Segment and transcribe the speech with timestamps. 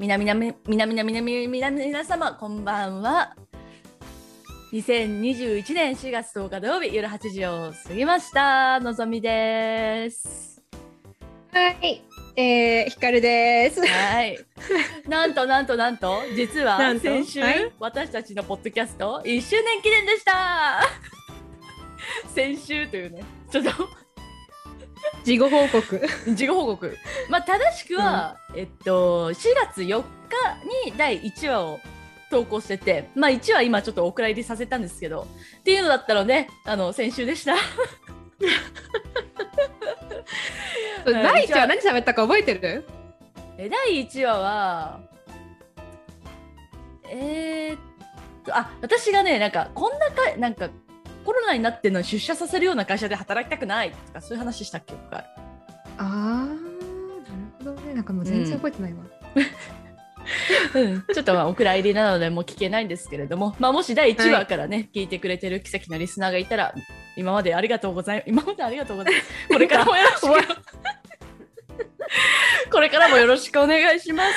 [0.00, 3.36] みなみなみみなみなみなみみな皆様こんばんは
[4.72, 10.62] 2021年4月10日土曜日夜8時を過ぎましたのぞみです
[11.52, 12.02] はい、
[12.34, 13.86] えー、ひかるです。
[13.86, 14.38] はい
[15.06, 20.80] なんとなんとなんと実は先週、はい私たちのポッドキャスト1周年記念でした
[22.34, 23.22] 先週というね
[23.52, 23.70] ちょっと
[25.24, 26.00] 事後報告。
[26.34, 26.96] 事後報告
[27.28, 29.92] まあ正しくは、えっと4月4日
[30.86, 31.80] に第1話を
[32.30, 35.26] 投稿しててまあ1話今ちょっとお蔵入りさせたんですけど
[35.60, 37.56] っていうのだったのであの先週でした
[41.04, 42.84] 第一話何喋ったか覚えてる？
[43.58, 45.00] え第1話は
[47.08, 47.78] えー、っ
[48.44, 50.70] とあ私がねなんかこんなかなんか
[51.24, 55.24] コロナになってんのに出社させるような会社で働きたくないとかそういう話したっけ僕は
[55.98, 56.60] ああ、なる
[57.58, 57.94] ほどね。
[57.94, 59.00] なんかもう全然覚えてないわ。
[60.74, 66.74] うん、ちょっとまあお蔵入りなのでもう聞けないんですけれども、まあ、もし第1話からね、聞いてくれてる奇跡のリスナーがいたら
[67.16, 68.30] 今までありがとうございます。
[68.30, 69.26] 今までありがとうございます。
[69.48, 70.26] これからもよろしく。
[72.70, 74.30] これからもよろしくお願いします。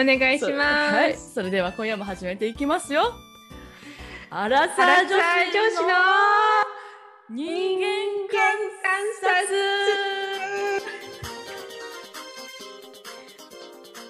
[0.00, 0.94] お願いしそます。
[0.94, 3.14] はい、それでは今夜も始めていきますよ
[4.32, 5.18] アラサー女子
[5.82, 5.88] の
[7.30, 7.84] 人間
[8.30, 8.38] 観
[9.20, 9.58] 察。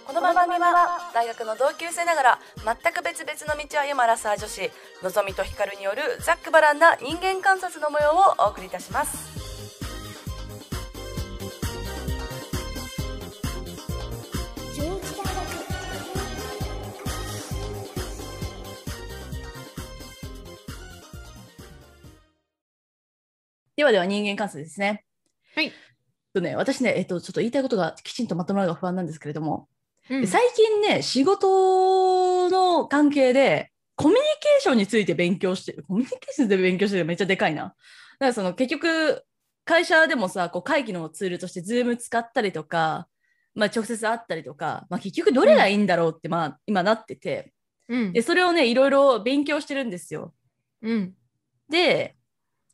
[0.06, 4.70] この番組は大学の同級生ながら全く別々の道を歩むアラサー女子
[5.02, 9.29] のぞみとひかるによるざっくばらんな人間観察の模様をお送りいたします。
[23.92, 25.04] ではでは人間観察ですね
[25.54, 25.72] はい。
[26.32, 29.68] とね私ねえっとちょっと言いたいことがきちんとまとまるのが不安なんですけれども
[30.10, 35.84] うん最近ね、仕事の関係で、コミュニケーションについて勉強してる。
[35.86, 37.62] コミュニケーションで勉強してるのめっちゃでかいな。
[37.64, 37.76] だか
[38.18, 39.24] らその結局、
[39.64, 43.06] 会社でもさ、こう会議のツールとして Zoom 使ったりとか、
[43.54, 47.52] まあ直接会ったりとか、まあ結局どれがいいんだろうって、まあ今なってて、
[47.88, 50.34] うんで、それをね、いろいろ勉強してるんですよ。
[50.82, 51.14] うん
[51.68, 52.16] で、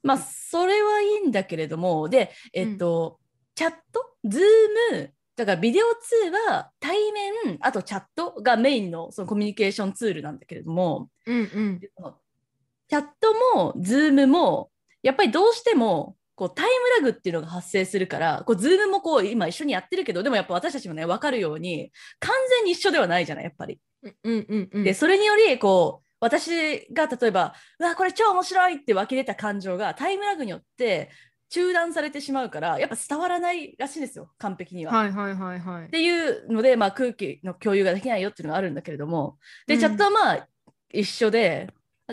[0.07, 3.19] まあそれはいいんだけれども、で、えっと、
[3.55, 6.15] チャット、 Zoom、だからビデオ通
[6.49, 11.81] 話、対面、あとチャットがメインのそのコミュニケーションツールなんだけれども、うんうん。
[11.81, 14.71] チャットも Zoom も、
[15.03, 16.67] やっぱりどうしてもこうタイ
[17.01, 21.91] ムラグっていうのが発生するから、こう Zoom もこう今一緒にやってるけど、でもやっぱ私たちもね、分かるように、
[22.21, 23.81] 完全に一緒ではないじゃない、やっぱり。
[24.03, 24.85] うんうんうん。
[24.85, 31.11] で、それにより、こう、私が例えば、うわ、これ超面白いって湧き出た感情がタイムラグによって
[31.51, 34.93] 中断されてしまうから、やっぱ伝わらないらしいんですよ、完璧には。
[34.93, 35.91] はいはいはいはいっ。
[35.91, 40.49] ていうので、まあ、空気の共有ができないよっていうのがあるんだけれども、で、うんチャットはまあ
[40.93, 41.69] 一緒で、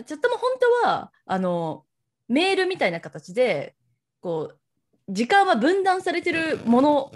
[0.06, 0.50] チャットも本
[0.82, 1.84] 当はあの
[2.28, 3.74] メールみたいな形で、
[4.20, 4.58] こう、
[5.08, 7.12] 時間は分断されてるもの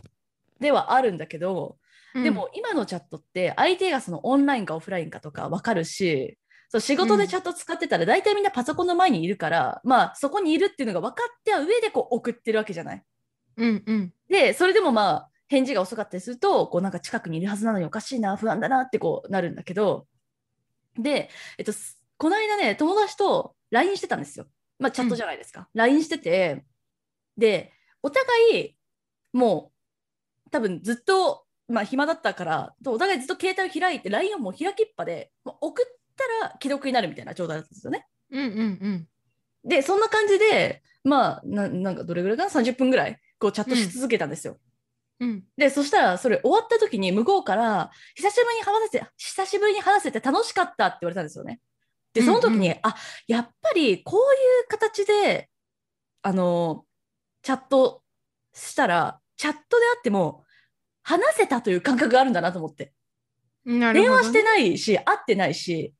[0.60, 1.78] ではあるんだけど、
[2.14, 6.38] でも今のチャットって相手がそのオンラインかオフラインかとか分かるし
[6.68, 13.02] そう仕事でチャット使ってたら大体みんなパソコンの前にいるから、まあそこにいるっていうのが分かっては上でこう送ってるわけじゃない？
[13.56, 20.06] うんうんでそれでもまあ返事が遅かったりするとこうなんか近くにいるはずなのにおかしいな不安だなってこうなるんだけど
[20.98, 24.46] で、えっと、すこの間ね友達と LINE してたんですよ。
[24.78, 25.68] まあチャットじゃないですか。
[25.74, 26.64] LINE してて
[27.36, 28.26] でお互
[28.60, 28.76] い
[29.32, 29.72] も
[30.46, 38.06] う多分ずっと、まあ、暇だったからとお互いずっと携帯を開いて LINE をもう開きっぱでもう送ったら既読になるみたいな状態だったんですよね。
[38.30, 38.50] うんうんう
[38.88, 39.08] ん。
[39.64, 44.58] でそんな感じでまあななんかどれぐらいかな？30分ぐらいこうチャットし続けたんですよ。
[45.20, 51.60] うんでそしたらそれ終わった時に向こうから久しぶりに話せて久しぶりに話せて楽しかったって言われたんですよね。
[52.14, 52.94] でその時に、うんあ
[53.26, 55.48] やっぱりこういう形で
[56.22, 56.84] あの
[57.42, 58.02] チャット
[58.54, 60.44] したらチャットであっても
[61.02, 62.92] 話せたという感覚があるんだなと思って
[63.64, 64.10] なるほど。
[64.10, 65.94] 電話してないし会ってないし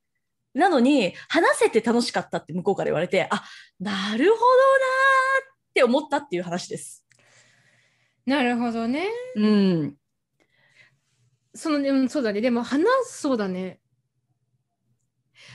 [0.53, 3.43] なのに話せて楽しかったって向こうから言われてあ
[3.79, 7.05] なるほどなーって思ったっていう話です。
[8.25, 9.07] なるほどね。
[9.35, 9.95] うん、
[11.55, 12.41] そのでもそうだね。
[12.41, 13.79] でも話すそうだね。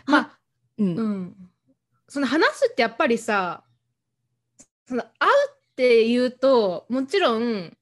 [0.06, 0.38] まあ
[0.78, 1.36] うんうん、
[2.08, 3.62] その話すってやっぱりさ
[4.88, 5.32] その会う
[5.72, 7.76] っていうともちろん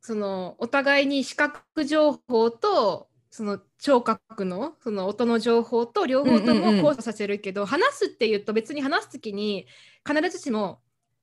[0.00, 9.66] そのお互いに視覚情報とその聴覚のその音の情報と両方とうんうんうんも交差させるけど、話すっていうと別に話す時に
[10.06, 10.80] 必ずしも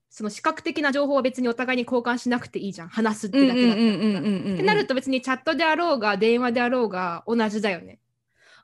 [0.10, 2.88] その視覚的な情報は別にお互いに交換しなくていいじゃん。
[2.90, 4.20] 話すってだけだったら。
[4.20, 8.00] ってなると別にチャットであろうが電話であろうが同じだよね。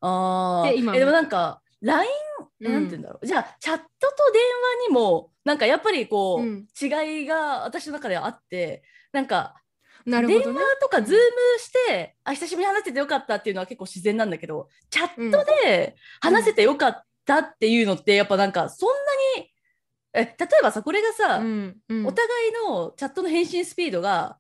[0.02, 2.10] あで今えでもなんか LINE
[2.62, 2.72] うん。
[2.72, 3.88] なんて言うんだろう、じゃあチャットと
[4.34, 4.42] 電
[4.86, 6.68] 話にもなんかやっぱりこう、うん。
[6.80, 9.61] 違いが私の中ではあってなんか
[10.06, 10.62] なるほどね電話。
[10.81, 11.22] とか Zoom
[11.59, 19.51] して、あ久しぶりに話せてよかったっていうのは結構自然なんだけどチャットで話せてよかったっていうのってやっぱなんかそんなに
[20.13, 24.38] え例えばさこれがさ、うんうんお互いのチャットの返信スピードが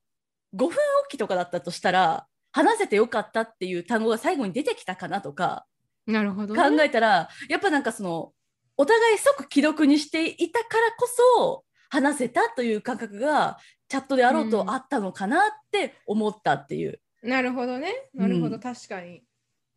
[0.55, 5.65] 5分おきとかだったとしたら話せてよかったっていう単語が最後に出てきたかなとか
[6.07, 6.85] なるほど、考ね。
[6.85, 8.33] えたら、やっぱなんかその
[8.77, 11.07] お互い即既読にしていたからこ
[11.37, 13.57] そ話せたという感覚が
[13.91, 17.01] チャットであろうとうんあったのかなって思ったっていう。
[17.23, 17.93] なるほどね。
[18.13, 19.21] なるほど、うん確かに。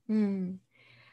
[0.08, 0.61] うん。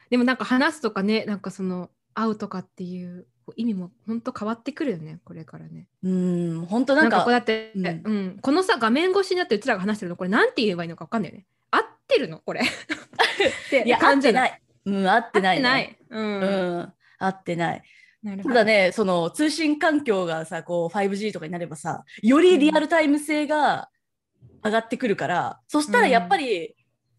[0.08, 3.26] でもなんか話すとかね、なんかその会うとかっていう
[3.56, 5.88] 意味も本当変わってくるよね、これからね。
[6.04, 11.46] うん本当ななんんかかこうだって、ううんんこのさ画面越しになってうちらが話してるのこれなんて言えばいいのか分かんないよね。
[11.72, 12.60] 合ってるのこれ。
[13.84, 14.62] いや合ってない。
[14.84, 15.68] うん合ってない、ね。
[15.68, 15.98] 合ってない。
[16.10, 16.40] うん。
[16.40, 17.82] うん合ってない。
[18.24, 23.88] ただね、その通信環境がさ、こう 5G とかになればさ、よりリアルタイム性が
[24.64, 26.76] 上がってくるから、そしたらやっぱり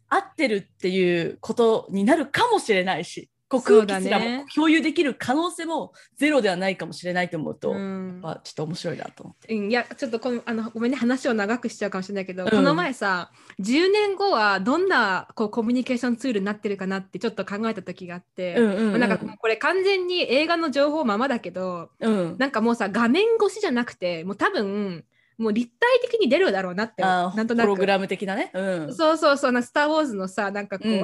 [0.07, 3.29] 合ってるっていうことになるかもしれないし、
[3.61, 9.53] 空気すらねも共有できる可能性もゼロではないかもしれないと思うと、やっうんぱちょっと面白いなと思って。
[9.53, 22.35] うんいやちょっとこのあのごめんね話を長くしちゃうかもしれないけど、うんこの前さ10年後はどんなこうコミュニケーションツールになってるかなってちょっと考えた時があって、うんうんうんなんかこれ完全に映画の情報ままだけどうん。
[22.37, 25.03] なんかもうさ画面越しじゃなくてもう多分
[25.37, 28.51] もう立体的に出るだろうなってあなんとなくプログラム的なね。
[28.53, 28.93] うん。
[28.93, 31.03] そうそうそうなスター・ウォーズのさなんかこう、うん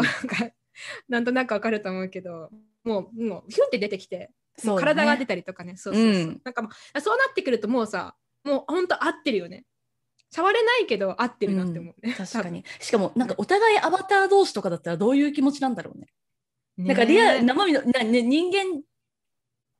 [1.07, 2.49] なんとなくわかると思うけど
[2.83, 4.31] もうもうヒュンって出てきて
[4.79, 5.77] 体が出たりとかね。
[5.77, 6.41] そうそうそう、うん。
[6.43, 9.65] なんかもうそうなってくるともうさもうほんと合ってるよね。
[10.31, 12.07] 触れないけど合ってるなって思う。
[12.07, 12.63] ね、 確かに。
[12.79, 16.07] しかも、なんかお互いアバター同士とかだったらどういう気持ちなんだろうね。
[16.77, 18.83] 多分なんかリア生身の、なね、人間っ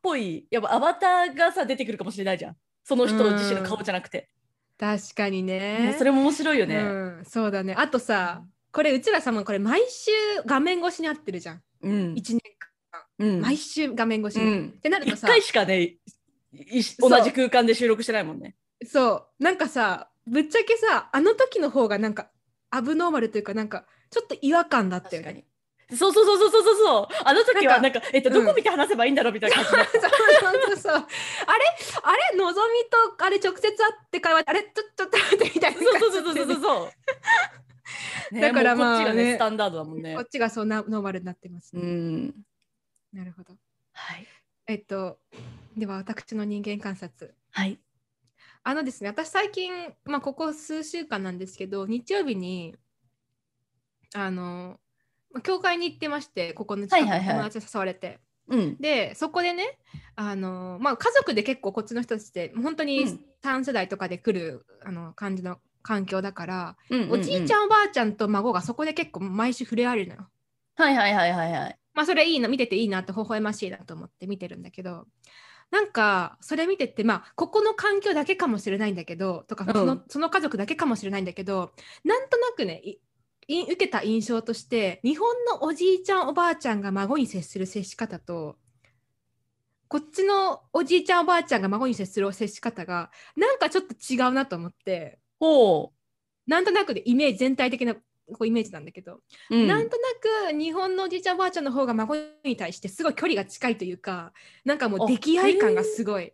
[0.02, 2.58] ぽい、やっぱアバターがさ、出てくるかもしれないじゃん。
[2.84, 4.30] その人自身の顔じゃなくて。
[4.80, 6.78] 確かにねそれも面白いよね。
[6.78, 6.80] う
[7.22, 7.76] ん、そうだね。
[7.78, 10.12] あとさこれうちらさもうこれ毎週
[10.46, 12.14] 画面越しに合ってるじゃんうん。
[12.14, 12.40] 1年
[13.20, 13.42] うん。
[13.42, 15.98] 毎週画面越しに、うんってなるとさ一回しかね、
[17.00, 18.56] 同じ空間で収録してないもんね。
[18.86, 22.30] そうなんかさぶっちゃけさあの時の方がなんか
[22.70, 25.46] アブノーマルというかなんかちょっと違和感だったよね確かに。
[25.98, 27.16] そうそうそうそうそうそう。
[27.26, 30.16] あの時はなんんか、えっと、うんどこ見て話せばいいんだろうみたいな感じだっ そうそう
[30.68, 30.94] そうそう。
[30.94, 31.08] あれ
[32.04, 35.82] あれのぞみとあれ直接会って会話あれちょっと待ってみたいた。
[35.82, 36.92] なそうそう感じでそうそうそう。
[38.32, 40.22] ねだからもうこっちがね、まあねスタンダードだもんねこ。
[40.22, 42.34] っちがそうなノーマルになってます、うねん。
[43.14, 43.56] なるほど。
[43.94, 44.28] はい。
[44.68, 45.20] えっと
[45.76, 47.34] では私の人間観察。
[47.52, 47.80] はい。
[48.64, 49.72] あのですね私最近
[50.06, 52.76] まあここ数週間なんですけど日曜日に
[54.14, 54.80] あの
[55.32, 58.20] まあ教会に行ってましてここの近くはいはいはいの友達に誘われて。
[58.48, 58.78] うん。
[58.80, 59.78] でそこでね
[60.16, 67.64] あの、まあ、家族で結構こっちの人たちって本当うにん3世代とかで来る、あの感じの環境だから、うんおじいちゃん。
[67.64, 70.30] んおばあちゃんと孫がそこで結構毎週触れ合えるのよ。
[70.76, 71.80] はいはいはいはいはい。
[71.94, 75.06] まあそれいいな見てていいなって微笑ましいなと思って見てるんだけど
[75.72, 81.74] なんかそれ見ててまあここの環境だけかもしれないんだけどとかうんその,、その家族だけかもしれないんだけど
[82.04, 83.00] なんとなくねい
[83.48, 88.58] い受けた印象として日本のおじいちゃんおばあちゃんが孫に接する接し方と
[89.88, 95.94] こっちのおじいちゃんおばあちゃんが孫に接する接し方がなんかちょっと違うなと思ってほ
[96.48, 98.02] なんとなくでイメージ全体的なこ
[98.42, 99.16] うイメージなんだけど、
[99.50, 99.56] う。
[99.56, 104.34] うんなんとなく日本のおじいちゃんおばあちゃんの方が孫に対してすごい距離が近いというか
[104.66, 106.24] なんかもうあ溺愛感がすごい。
[106.24, 106.34] へ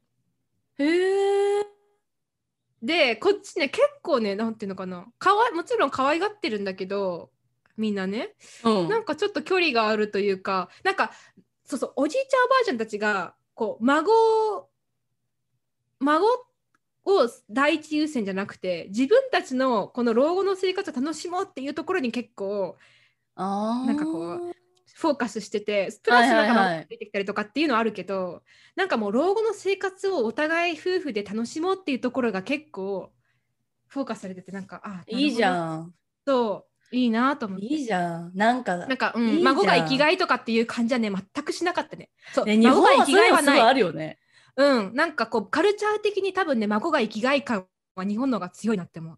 [0.79, 1.65] え。
[2.81, 7.31] でこっちね結構ねなんていうのかなかわいもちろん可愛がってるんだけど
[7.77, 8.89] みんなねうん。
[8.89, 11.11] なんかちょっと距離があるというかなんか
[11.63, 14.69] そうそうおじいちゃんおばあちゃんたちがこう孫
[15.99, 16.25] 孫
[17.05, 22.75] を第一優先じゃなくて自分たちのこの老後の生活を楽しもうっていうところに結構。
[23.37, 24.55] なんかこう
[24.95, 28.43] フォーカスしててプラスな出てきたりとかっていうのはあるけど、
[28.77, 33.11] なんかもう老後の生活をお互い夫婦で楽しもうっていうところが結構
[33.87, 35.93] フォーカスされててなんかあいいじんゃん。
[36.25, 38.31] そういいなと思っていいじゃん。
[38.35, 44.17] なんか、なんか、うん孫が生きがいとかっていう感じはね全くしなかったねそう、ね、日本孫が生きがいはないあるよね。
[44.57, 49.17] うんなんかこうカルチャー的に多分ね孫が生きがい感は日本の方が強いなって思う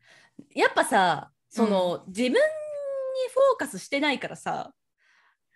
[0.54, 4.72] やっぱさ、その、自分にフォーカスしてないからさ、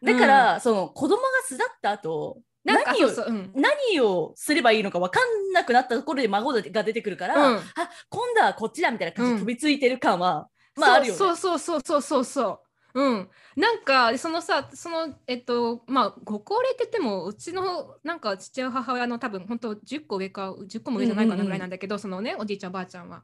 [0.03, 3.51] だから、その子供が巣立った後、なんか何をそうそう、うん。
[3.55, 7.61] 何をすればいいのか分かんなくなったところで孫が出てくるから、うんあ
[8.09, 11.17] 今度はこっちだみたいな感じでうん飛びついてる感は、まああるよね。
[11.17, 12.59] そうそうそうそうそうそう。
[12.93, 23.23] うん、なんかそのさそのえっとまあご高齢って言ってもうちのなんか父親母親の多分本当10個上か10個も上じゃないかなぐらいなんだけど、そのねおじいちゃんおばあちゃんは。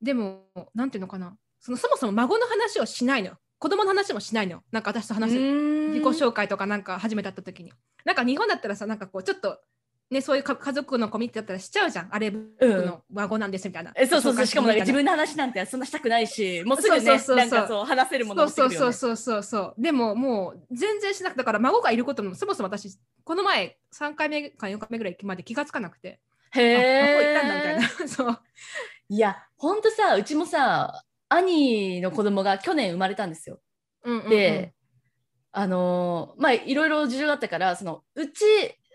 [0.00, 1.36] でもなんていうのかな。
[1.60, 3.38] そのそもそも孫の話をしないのよ。
[3.58, 4.62] 子供の話もしないのよ。
[4.70, 5.38] なんか私と話す。
[5.38, 7.72] 自己紹介とかなんか初めて会った時に。
[8.04, 9.58] なんか日本だったらさなんかこうちょっと
[10.10, 12.08] ねそういうか家族のコミュニティだったらしちゃうじゃん。
[12.10, 14.46] あれ僕の孫なんですみたいな、えそうそうそう。
[14.46, 17.36] しかも自分分の話なんてそんなしたくないしもうすぐねそうそうそうそう。
[17.36, 19.74] なんかそう話せるものね、そうそうそうそうそう。
[19.78, 26.20] でももう全然しなくてだから孫がいることもそもそも私この前3回目か4回目ぐらいまで気がつかなくて。
[26.52, 28.08] へあ孫いたんだみたいえな。
[28.08, 28.40] そう。
[29.10, 33.60] いやほんとさうちもさ兄の子供が去年生まれたんですよ。
[34.04, 34.30] うんうんうん。
[34.30, 34.74] で、
[35.52, 38.44] あのーまあいろいろ事情があったからそのうち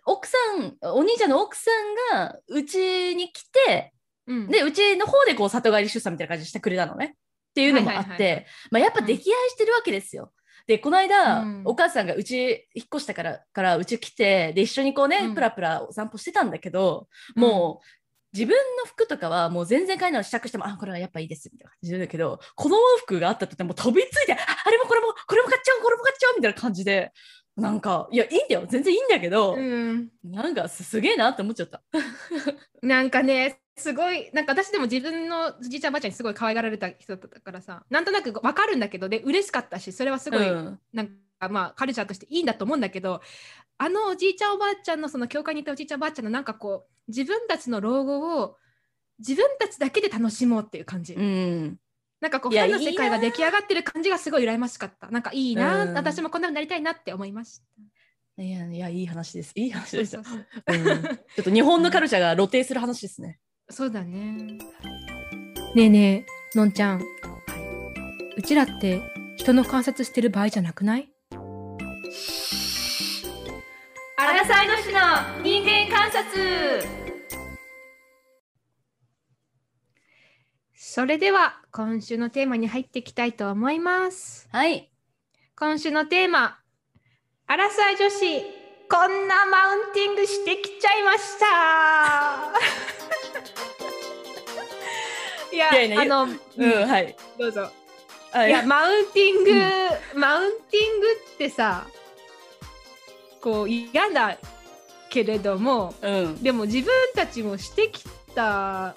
[0.05, 1.72] 奥さんお兄ちゃんの奥さ
[2.12, 3.93] んがうちに来て
[4.27, 4.48] うん。
[4.48, 7.15] でうちの方でこう里帰り出産みたいな感じでしてくれたのね。
[7.51, 10.31] っていうのもあって、まあ、やっぱ溺愛してるわけですよ。
[10.65, 11.62] でこの間、うん。
[11.65, 15.36] お母さんがうち引っ越したからからうち来てで一緒にこうね、うん。
[15.36, 17.86] プラプラお散歩してたんだけどもう
[18.33, 27.12] 自分の服とかはもう全然買いの試着してもあこれはやっぱいいですみたいな感じだけど子供服があったとてもう飛びついてああれもこれもこれも買っちゃおうこれも買っちゃおうみたいな感じで
[27.55, 28.65] なんかいやいいんだよ。
[28.67, 30.10] 全然いいんだけど、うん。
[30.24, 31.81] なんかすすげえなって思っちゃった。
[32.81, 40.79] なんかねすごいなんか私でも自分のじいちゃんばあちゃんにすごい可愛がられた人だったからさなんとなく分かるんだけどで嬉しかったしそれはすごい、うん。
[40.93, 41.07] なん
[41.39, 43.22] かまあカルチャーとしていいんだと思うんだけど
[43.77, 48.57] あのおじいちゃんおばあちゃんのその教会にいたおじいちゃんおばあちゃんのなんかこう自分たちの老後を
[49.19, 51.79] 自分たちだけで楽しもうっていう感じ、うん
[52.24, 55.10] なんかこういや2人の世界が出来上がってる感じがすごい羨ましかった。
[55.10, 55.94] なんかいいな、うん。
[55.94, 57.62] 私もこんなになりたいなって思いまし
[58.38, 59.51] いやいやいい話です。
[59.56, 60.36] いい話たでしたちょ
[61.42, 63.39] っと日本のカルチャーが露呈する話ですね。
[63.70, 64.38] そうだね。
[65.75, 67.01] ねえねえ、のんちゃん。
[68.38, 69.01] うちらって
[69.36, 71.12] 人の観察してる場合じゃなくない？
[74.18, 75.00] アラサイの市の
[75.44, 77.02] 人間観察
[80.95, 84.47] それでは今週のテーマに入っていきたいと思います。
[84.51, 84.91] はい。
[85.55, 86.59] 今週のテーマ、
[87.47, 88.41] アラサイ女子、
[88.91, 91.45] こんなマウンティングしてきちゃいました。
[95.51, 97.15] いや、いやいやあの、うん、はい。
[97.39, 97.71] どうぞ。
[98.31, 99.51] はいや、マウンティング、
[100.19, 101.88] マウンティングってさ、
[103.41, 104.38] こう嫌だ
[105.09, 106.43] けれども、うん。
[106.43, 108.03] でも自分たちもしてき
[108.35, 108.93] た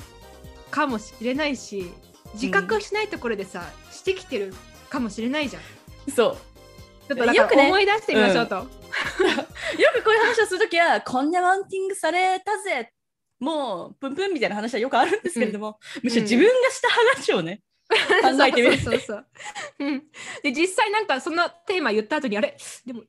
[0.71, 1.91] かもしれないし、
[2.35, 4.55] 自覚しないところでさ、してきてる
[4.89, 5.63] かもしれないじゃん。
[6.13, 6.37] そう。
[7.09, 8.57] ちょっとだよく思い出してみましょうと。
[8.57, 12.93] よくこういう話をするときは、こんなマウンティングされたぜ。
[13.39, 18.79] もう、プンプンみたいな話はよくあるんですけれども、むしろ自分がした話をね、考えてみる。
[18.79, 19.27] そうそうそうそう。
[19.81, 20.03] うん、
[20.43, 22.57] で実際なんかそのテーマ言った後にあれ？
[22.85, 23.03] でも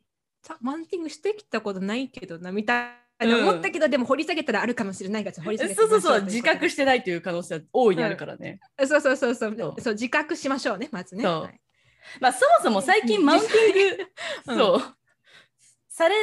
[0.43, 3.49] さマウンティングしてきたことないけどなみたいなうん。
[3.49, 8.59] 思ったけど、でも掘り下げたらあるかもしれないから掘り下げてそうそうそう、自覚してないという可能性は大いにあるからね。
[8.61, 9.55] うことでそうそうそうそう。
[9.57, 9.81] そう。
[9.81, 11.23] そう自覚しましょうねまずね。
[11.23, 11.41] そう。
[11.43, 11.59] はい。
[12.21, 14.03] まあ、そもそも最近マウンティング、
[14.47, 14.57] うん。
[14.57, 14.95] そう、
[15.89, 16.15] され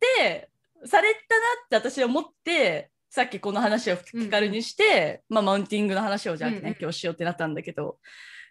[0.00, 0.50] て、
[0.84, 6.76] されたなって私は思って、さっきこの話を吹き軽にして、まあ、マウンティングの話をじゃあね、うんうん。
[6.78, 7.98] 今日しようってなったんだけど、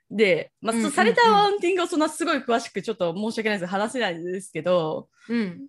[0.10, 0.92] で、まあ、うんうんうん。
[0.92, 5.68] されたマウンティングをそんなすごい詳しくちょっと申し訳ないです話せないんですけど、うん。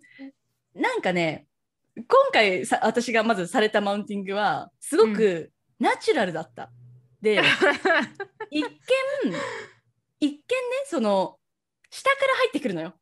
[0.75, 1.48] なんかね、
[2.07, 5.51] 今回さ私がまずされたマウンティングは、すごく
[5.81, 6.71] ナチュラルだった。
[7.21, 7.41] で、
[8.51, 8.71] 一見、
[10.21, 10.41] 一見ね、
[10.87, 11.39] その、
[11.91, 12.95] 下から入ってくるのよ。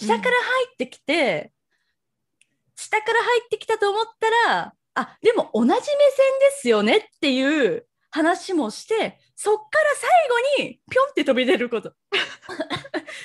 [0.00, 1.52] 下から入ってきて、
[2.76, 5.86] 下から入ってきたと思ったら、あ、でも同じ目線で
[6.60, 10.10] すよねっていう話もして、そっから最
[10.58, 11.92] 後にぴょんって飛び出ること。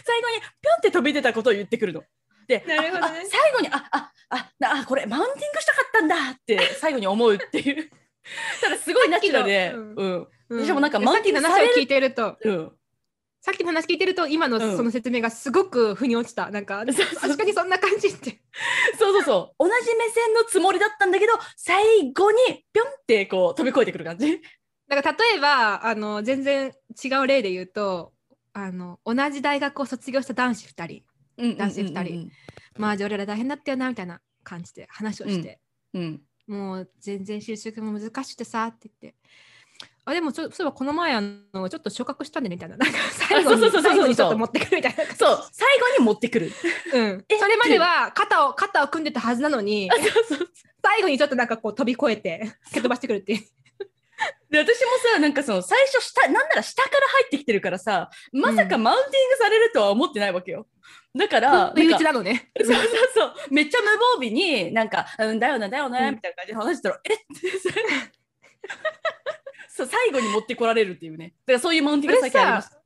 [0.06, 2.04] 最後にぴょんって飛び出たことを言ってくるの。
[2.48, 7.90] で、なるほどね最後に、あ、あ、あ、なあ、これマウンティングしたかったんだって 最後に思うっていう。
[8.62, 10.28] ただすごいナチュラルで、うん。
[10.50, 12.72] うんしかもなんかでマウンティングさっきの話を聞いてるとうん。
[13.42, 18.42] さっきの話聞いてると今のうんその説明がすごく腑に落ちたなんか そうそう確かにそんな感じって。
[19.00, 19.68] そうそうそう。
[19.68, 24.42] 同じ目線のつもりだったんだけど、最後にぴょんってこう飛び越えてくる感じ。
[24.88, 26.72] だから例えばあの全然
[27.04, 28.14] 違う例で言うと
[28.54, 31.04] あの同じ大学を卒業した男子2人
[31.38, 32.32] 男性二人。
[32.78, 35.60] まあじゃあ俺ら大変だったよなみたいな感じで話をして、
[35.94, 36.22] うん。
[36.48, 39.18] もう全然就職も難しくてさって言って。
[40.06, 42.76] あでもちょそういえばこの前あのちょっと昇格したんでねみたいな。
[42.76, 45.44] なんか最後に最後にちょっと持ってくるみたいなそう。
[45.52, 46.52] 最後に持ってくる。
[46.94, 49.90] うん、え それまでは肩を肩を組んでたはずなのに
[50.84, 53.44] 最後にちょっとなんかこう飛び越えて蹴飛ばしてくるっていう
[54.50, 60.68] で私もさなんかその最初下なんなら下から入ってきてるからさまさかマウンティングされるとは思ってないわけよ。
[61.16, 62.52] だから、身なんか内なのね。
[62.60, 63.34] そうそうそう。
[63.52, 66.16] めっちゃ無防備になんか「うんだよねだよね」うん。
[66.16, 67.18] みたいな感じで話したら「えっ?
[67.40, 68.24] 」て
[69.70, 71.34] そう最後に持ってこられるっていうね。
[71.46, 72.82] だからそういうマウンティングが最近ありました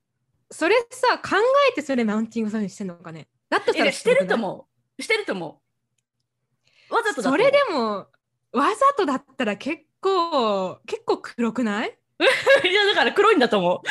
[0.50, 1.36] それさ考
[1.72, 4.68] えてそれマウンティングそういうにしてんのかねだとしたらしてると思
[4.98, 5.02] う。
[5.02, 5.62] してると思
[6.90, 6.94] う。
[6.94, 7.38] わざとそう。
[7.38, 8.08] れでも
[8.52, 11.98] わざとだったら結構結構黒くない？
[12.64, 13.84] いやだから黒いんだと思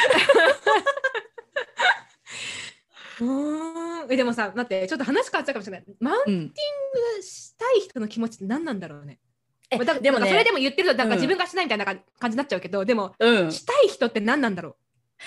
[3.21, 3.25] う。
[3.25, 4.13] ーん。
[4.13, 5.87] えでもさ待ってちょっと話変わっちゃうかもしれない。
[6.01, 9.19] マウンう、うん、ティングしたい人の気持ちって何なんだろうね？
[9.71, 11.21] えまあだでもそれでも言ってるとなんかうん。
[11.21, 13.53] 自分がしないみたいな感じになっちゃうけど、でもうん。
[13.53, 14.77] したい人って何なんだろう？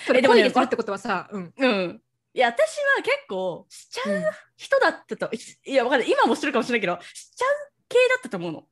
[0.06, 1.54] それえでもね恋でするってことはさ、うん。
[1.56, 2.02] うん。
[2.32, 2.60] いや私
[2.96, 4.22] は結構しちゃう
[4.56, 5.30] 人だったと、
[5.64, 6.10] いやわかんない。
[6.10, 7.54] 今もしてるかもしれないけどしちゃう
[7.88, 8.64] 系だったと思うの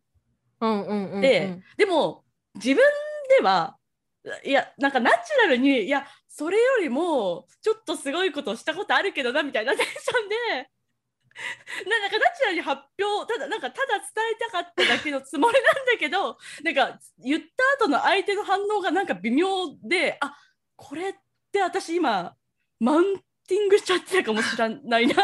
[0.60, 2.24] うんうんうんででも
[2.54, 2.78] 自分
[3.38, 3.76] では
[4.44, 10.68] いやなんかナチュラルにいやそれよりもちょっとすごいことしたことあるけどなみたいなテンションで
[11.88, 17.42] なんかナチュラルに発表ただなんかただ伝えたかっただけのつもりなんだけどなんか言っ
[17.78, 19.46] た後の相手の反応がなんか微妙
[19.82, 20.34] であ
[20.76, 21.14] これっ
[21.52, 22.34] て私今
[22.80, 25.16] マウンティングしちゃってたかもしれないなっ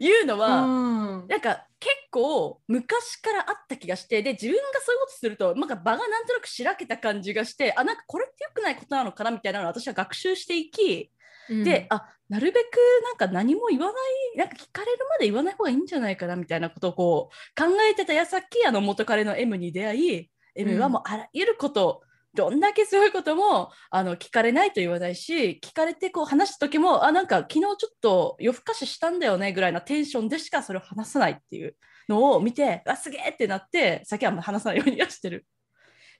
[0.00, 0.62] いうのは。
[0.62, 11.10] うんなんか結構昔からあった気がしてで自分がそういうことするとなんか場がなんとなくしらけた感じがしてあなんかこれって良くないことなのかなみたいなのを私は学習していき、
[11.48, 22.02] うんであなるべくなんか何も言わないなんか聞かれるまで言わない方がいいんじゃないかなみたいなことをこう考えてた矢先あの元彼の M に出会い M はもうあらゆること、
[22.34, 31.76] どんだけすごいこともあの聞かれないと言わないし聞かれてこう話した時もあなんか昨日ちょっと夜更かししたんだよねぐらいなテンションでしかそれを話さないっていう
[32.08, 35.46] のを見てあすげえってなって先は話さないようにはしてる。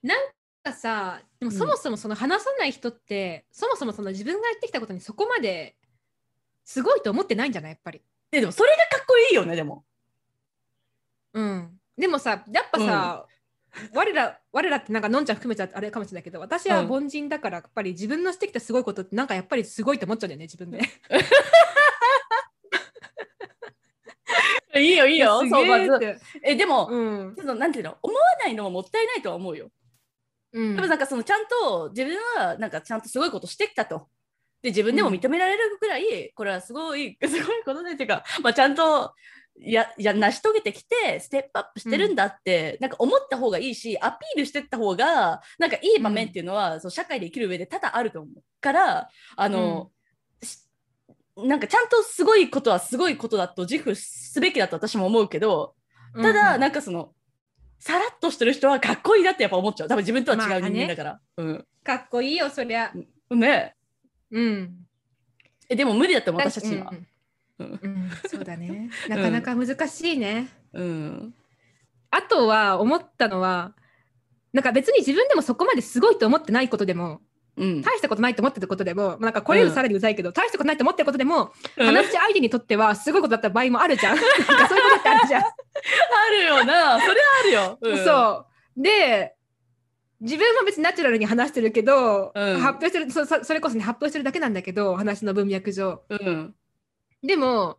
[0.02, 0.18] なん
[0.62, 5.76] かさでもうんそもそもその話さない人って、そもそもその自分がやってきたことにそこまで
[6.64, 8.02] すごいと思ってないんじゃないやっぱり。
[8.30, 9.84] ででもそれがかっこいいよねでも。
[11.32, 13.26] うん、でもさやっぱさ、
[13.94, 20.80] 我ら我らってなんかのんちゃん含めちゃあれかもしれないけど私は凡人だからやっぱり自分のしてきたすごいことってなんかやっぱりすごいと思っちゃうんだよね自分で。
[24.76, 25.40] いいよいいよ。
[25.42, 29.70] すそうまずげえでも、うんそのなんていうの思わないのももったいないとは思うよ。
[30.52, 34.08] うんでもなんかそのちゃんと自分はなんかちゃんとすごいことしてきたと。
[34.62, 39.14] で自分でも認められるぐらい、これはすごいすごいことでっていうか、まあ、ちゃんと
[39.58, 49.90] やや成し遂げてきてステップアップしてるんだって、なんか思った方がいいしアピールしてった方がなんかいい場面っていうのは、そう社会で生きる上で多々あると思うからあの、
[50.42, 50.66] し
[51.36, 55.74] なんかちゃんとすごいことはすごいことだと自負すべきだと私も思うけど
[56.14, 57.12] ただ、なんかその
[57.78, 59.88] さらっとしてる人はかっこいいなってやっぱ思っちゃう。
[59.88, 61.20] 多分自分とは違う人間だから。
[61.38, 61.66] うん。
[61.82, 62.92] かっこいいよそりゃ。
[63.30, 63.74] ね。
[64.30, 64.86] うん。
[65.68, 66.94] えでも無理だって思う私たちにはう。
[66.94, 67.06] ん
[67.60, 67.80] うん。
[67.82, 68.90] うんそうだね。
[69.08, 70.48] なかなか難しいね。
[70.72, 71.34] うん。
[72.10, 73.72] あとは思ったのは
[74.52, 77.20] なんか別に自分でもそこまですごいと思ってないことでも
[77.56, 77.82] うん。
[77.82, 81.86] 大したことないと思ってることでもなんかこれよりさらにうざいけど、大したことないと思ってることでもうん。
[81.86, 84.16] 話し相手にとってはすごいことだった場合もあるじゃん。
[84.16, 85.42] なんかそういうことってあるじゃん。
[85.42, 85.46] あ
[86.30, 87.00] るよな。
[87.00, 87.78] それはあるよ。
[87.80, 88.04] うん。
[88.04, 88.46] そ
[88.76, 88.82] う。
[88.82, 89.34] で
[90.20, 92.60] 自分も別にナチュラルに話してるけど、うん。
[92.60, 93.10] 発表してる
[93.44, 96.02] それこそね発表してるだけなんだけど話の文脈上。
[96.08, 96.54] うん
[97.22, 97.78] でも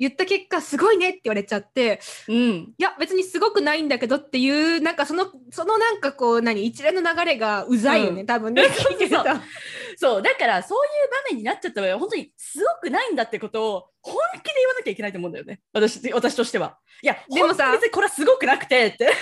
[0.00, 2.36] 言った結果すごいねって言われちゃってうん。
[2.36, 8.26] いや別にすごくないんだけどっていうなんかそのそのなんかこう何一連の流れがうざいよね、うん。
[8.26, 8.62] 多分ね
[9.98, 15.60] そうだからそういう場面になっちゃった場合は本当にすごくないんだってことを本気で言わなきゃいけないと思うんだよね。
[15.74, 16.78] 私私としては。
[17.02, 19.04] いやでもさ別にこれはすごくなくてって。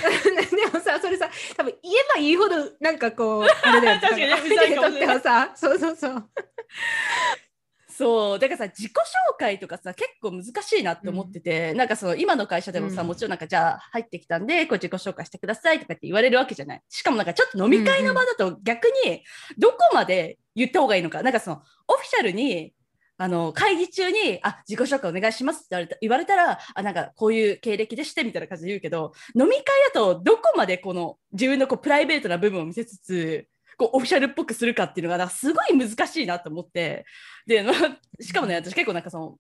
[0.55, 4.01] でもさそれさ多分言えば言うほどなんかこうあれだよね。
[4.07, 6.31] 確かにね相手にとってはさそうそうそう
[7.99, 8.39] そう。
[8.39, 13.09] だからさ自己紹介とかさ結構難しいなって思ってて、なんかその今の会社でもさ、うん。
[13.09, 16.83] もちろんなんかじゃあ入ってきたんでこう自己紹介してくださいとかって言われるわけじゃない。
[16.89, 19.25] しかもなんかちょっと飲み会の場だと逆に
[19.59, 21.25] どこまで言った方がいいのか。
[21.25, 22.73] なんかそのオフィシャルに
[23.17, 37.07] あの会議中に「あ自己紹介お願いします」って言われた言われたらあなんかこういう経歴でしてみたいな感じで言うけど飲み会だとどこまでこの自分のこうプライベートな部分を見せつつこうオフィシャルっぽくするかっていうのがなんかすごい難しいなと思って。
[37.47, 37.75] で、まあ
[38.21, 39.39] しかもね私結構なんかその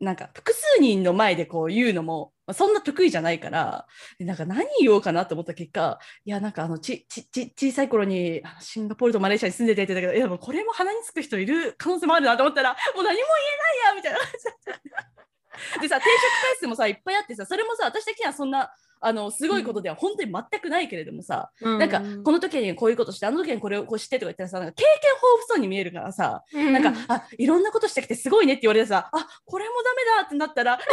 [0.00, 3.86] なんか複数人の前でこう言うのも、まあ、そんな得意じゃないから
[4.18, 14.18] でなんか何言おうかなと思った結果いやなんかあのちちち小さい頃にシンガポールとマレーシアに住んでてって言ってたけどいやもうこれも鼻につく人いる可能性もあるなと思ったらもう何も言えないやみたいな。
[15.80, 18.72] でさ定食回数もさいっぱいあってさそれもさ私的にはそんな
[19.06, 21.78] あのすごいことでは本当に全くないけれどもさ、うん。
[21.78, 26.72] なんかこの時にこういうことしてあの時にこれをこうしてとか言ったらさなんか経験豊富そうに見えるからさ、うん。
[26.72, 30.78] なんかあいろんなことしてきてすごいねって言われてさあこれもダメだってなったら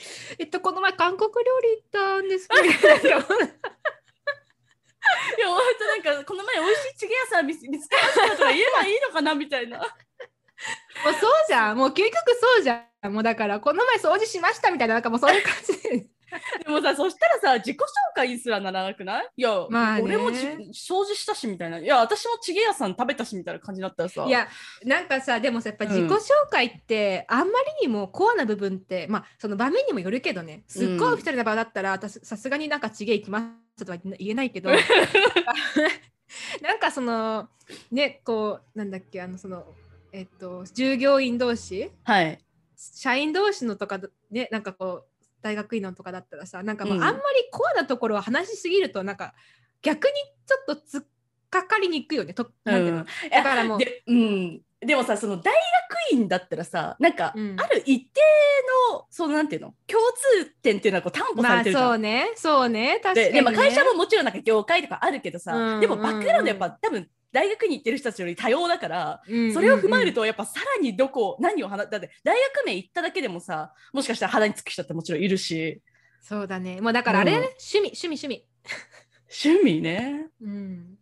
[0.38, 3.18] えっとこの前韓国料理行ったんですけど。
[5.38, 9.82] いや本当なんかこの前美味しいチゲ屋さん見つ見つけましたとか言えばいいのかなみたいな
[11.04, 11.76] もうそうじゃん。
[11.76, 13.12] もう究極そうじゃん。
[13.12, 16.06] もうだからこの前掃除しましたみたいななんかもうそういう感じで。
[16.64, 19.28] でもさそしたらさ自己紹介すらならなくない？
[19.36, 20.02] いや、まあね。
[20.02, 21.78] 俺もち掃除したしみたいな。
[21.78, 24.24] いや私もチゲ屋さん食べたしみたいな感じになったらさ。
[24.24, 24.48] いや
[24.84, 25.90] なんかさでもさやっぱうん。
[25.90, 26.16] 自己紹
[26.50, 30.62] 介ってあんまりにもコアな部分って、まあその場面にもよるけどね。
[30.68, 34.70] すっごい一人の場だったら私さすがになんかちげえ行きますとは言えないけど。
[36.62, 37.48] なんかその
[37.90, 39.74] ねこうなんだっけあのその
[40.12, 41.90] えっと従業員同士？
[42.04, 42.38] はい。
[42.76, 47.02] 社員同士のとかねなんかこう大学院のとかだったらさなんかもううん。
[47.02, 49.34] あんまりコアなところを話しすぎるとなんか
[49.82, 50.12] 逆に
[50.46, 51.06] ちょっと突っ
[51.50, 52.32] かかりにくいよね。
[52.32, 55.52] となんていうの、うんだからもうで,、うん、でもさその大
[56.10, 57.56] 学院だったらさなんか、うん。
[57.60, 58.20] ある一定
[58.92, 59.74] のそのなんていうの？
[59.86, 60.00] 共
[60.42, 61.88] 通点っていうのはこう担保さまあれてるじゃん。
[61.88, 62.32] そうね。
[62.36, 63.00] そうね。
[63.02, 65.80] 確かに、ね、ででまあ、会社ももちろんなんか業界とかあるけどさ、うん。
[65.80, 69.54] でもバックグラウンドやっぱ多分大学に行ってる人たちより多様だから、うんうんうん。
[69.54, 75.80] それを踏まえるとやっぱさらにどこ何を話だって大学名行っただけでもさもしかしたら肌につく人ってもちろんいるし。
[76.20, 76.80] そうだね。
[76.80, 77.52] もうだからあれだね、うん。
[77.52, 78.44] 趣味趣味趣味。
[79.46, 80.26] 趣味ね。
[80.42, 80.98] うん。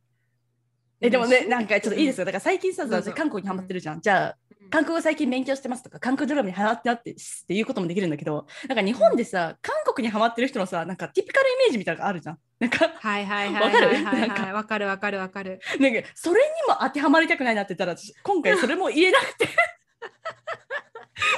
[1.00, 4.00] えでもねなんかちょっといいですよ、よだから最近さ韓国にハマってるじゃん。
[4.00, 7.14] じゃあうん韓国語最近勉強してますとか韓国ドラマにハマってなってっ
[7.46, 12.38] ていうこともできるんだけどなんか日本でさ韓国にハマってる人のさなんかティピカルイメージみたいなのがあるじゃん。
[12.60, 14.52] なんかはいはいはいわかるはいはい。
[14.52, 14.86] わかる？
[14.86, 19.46] わかるわかるなんかそれにも当てはまりたくないなって言ったら私今回それも言えなくて。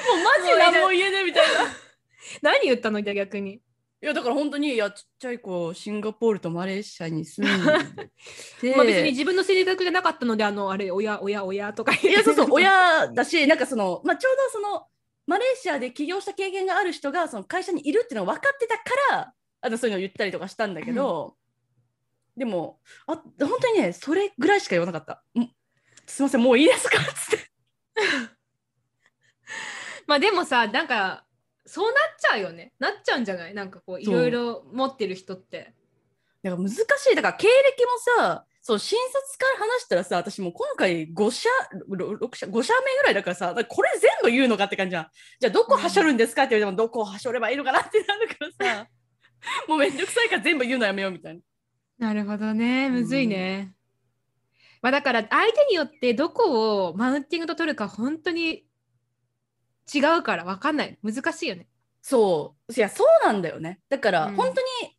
[0.07, 1.61] もうマジ何も言えねえみたいな。
[2.43, 3.61] 何言ったの逆に
[4.03, 8.11] いやだから本当にいやちっちゃい子シンガポールとマレーシアに住んで
[8.61, 8.73] て。
[8.77, 14.87] まあ別に自分の性格じゃなかったのであのあれ親親親とかいやそうそう親だしなんかその、まあ、ちょうどその
[15.27, 21.37] マレーシアで起業した経験がある人がその会社にいるっていうのが分かってたからあとそういうのを言ったりとかしたんだけど、
[22.35, 25.23] でもあ本当にねそれぐらいしか言わなかった。
[25.39, 25.47] ん。
[26.07, 26.99] すいませんもういいですか？
[26.99, 27.51] っつって。
[30.07, 31.27] まあでもさなんか
[31.71, 32.73] そうなっちゃうよね。
[32.79, 33.55] なっちゃうんじゃない？
[33.55, 35.75] なんかこういろいろ持ってる人って。
[36.43, 37.15] だから難しい。
[37.15, 41.49] だから経歴もさそう新卒から話したらさ私もう今回5社
[41.89, 45.07] 6社5社目ぐらいだからさだからこれ全部言うのかって感じじゃん。
[45.41, 46.43] じゃあどこはしょるんですか？
[46.43, 48.35] って言われてもどこをはしょればいいのかなってなるか
[48.67, 48.89] らさ。
[49.69, 51.35] もうめんどくさいから全部言うのやめようみたい
[51.99, 52.09] な。
[52.09, 52.91] なるほどね。
[52.91, 53.75] むずいね、
[54.83, 58.65] まあだから相手によってどこをマウンティングと取るか本当に
[59.93, 60.99] 違うから分かんない。
[61.03, 61.67] 難しいよね。
[62.03, 62.73] そう。
[62.73, 63.81] いやそうなんだよね。
[63.89, 64.37] だから、うん。
[64.37, 64.97] 本当に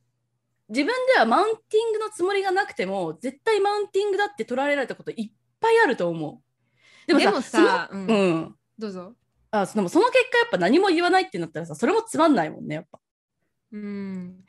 [0.69, 6.41] 自分ではマウンティングのつもりがなくても絶対マウンティングだって取られられたこといっぱいあると思
[7.08, 7.08] う。
[7.08, 8.06] でもさうん。
[8.08, 8.56] うん。
[8.77, 9.13] どうぞ。
[9.51, 12.99] あそでもその結果やっぱ何も言わないってなったらさそれもつまんないもんねやっぱ。
[13.73, 14.43] うん。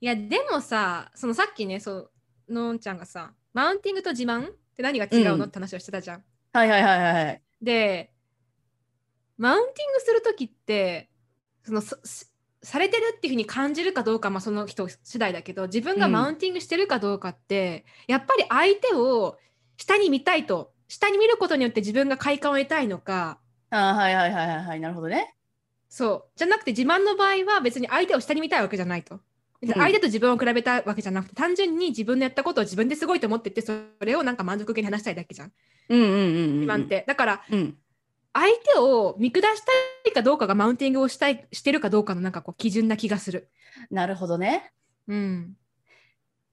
[0.00, 2.10] いやでもさそのさっきねそう
[2.48, 5.42] のんちゃんがさマウンティングと自慢って何が違うの、うん。
[5.44, 6.24] って話をしてたじゃん。
[6.52, 7.42] はいはいはいはいはい。
[7.62, 8.11] で
[9.42, 11.10] マウンティングする時って
[11.64, 16.12] そのされてるっていうふうに感じるかどうかまあその人次第だけど自分がうん。
[16.12, 19.36] マウンティングしてるかどうかって、やっぱり相手を
[19.76, 23.40] 下に見たいと下に見ることによって自分が快感を得たいのか。
[23.70, 25.34] あーはいはいはいはいはいなるほどね。
[25.88, 26.38] そう。
[26.38, 29.18] じゃなくて自慢の場合は別に相手を下に見たいわけじゃないと。
[29.74, 35.52] 相手と自分を比べたわけじゃなくて単純に自分のやったことを自分ですごいと思っててそれをなんか満足げに話したいだけじゃん
[35.88, 36.60] うんうんうんうん。
[36.60, 37.04] 自慢って。
[37.08, 37.76] だからうん
[38.34, 39.72] 相手を見下した
[40.08, 43.50] いかどうかがマウンティングをしたいしてるかどうかのなんかこう基準な気がする。
[43.90, 44.72] なるほどね。
[45.08, 45.56] うん。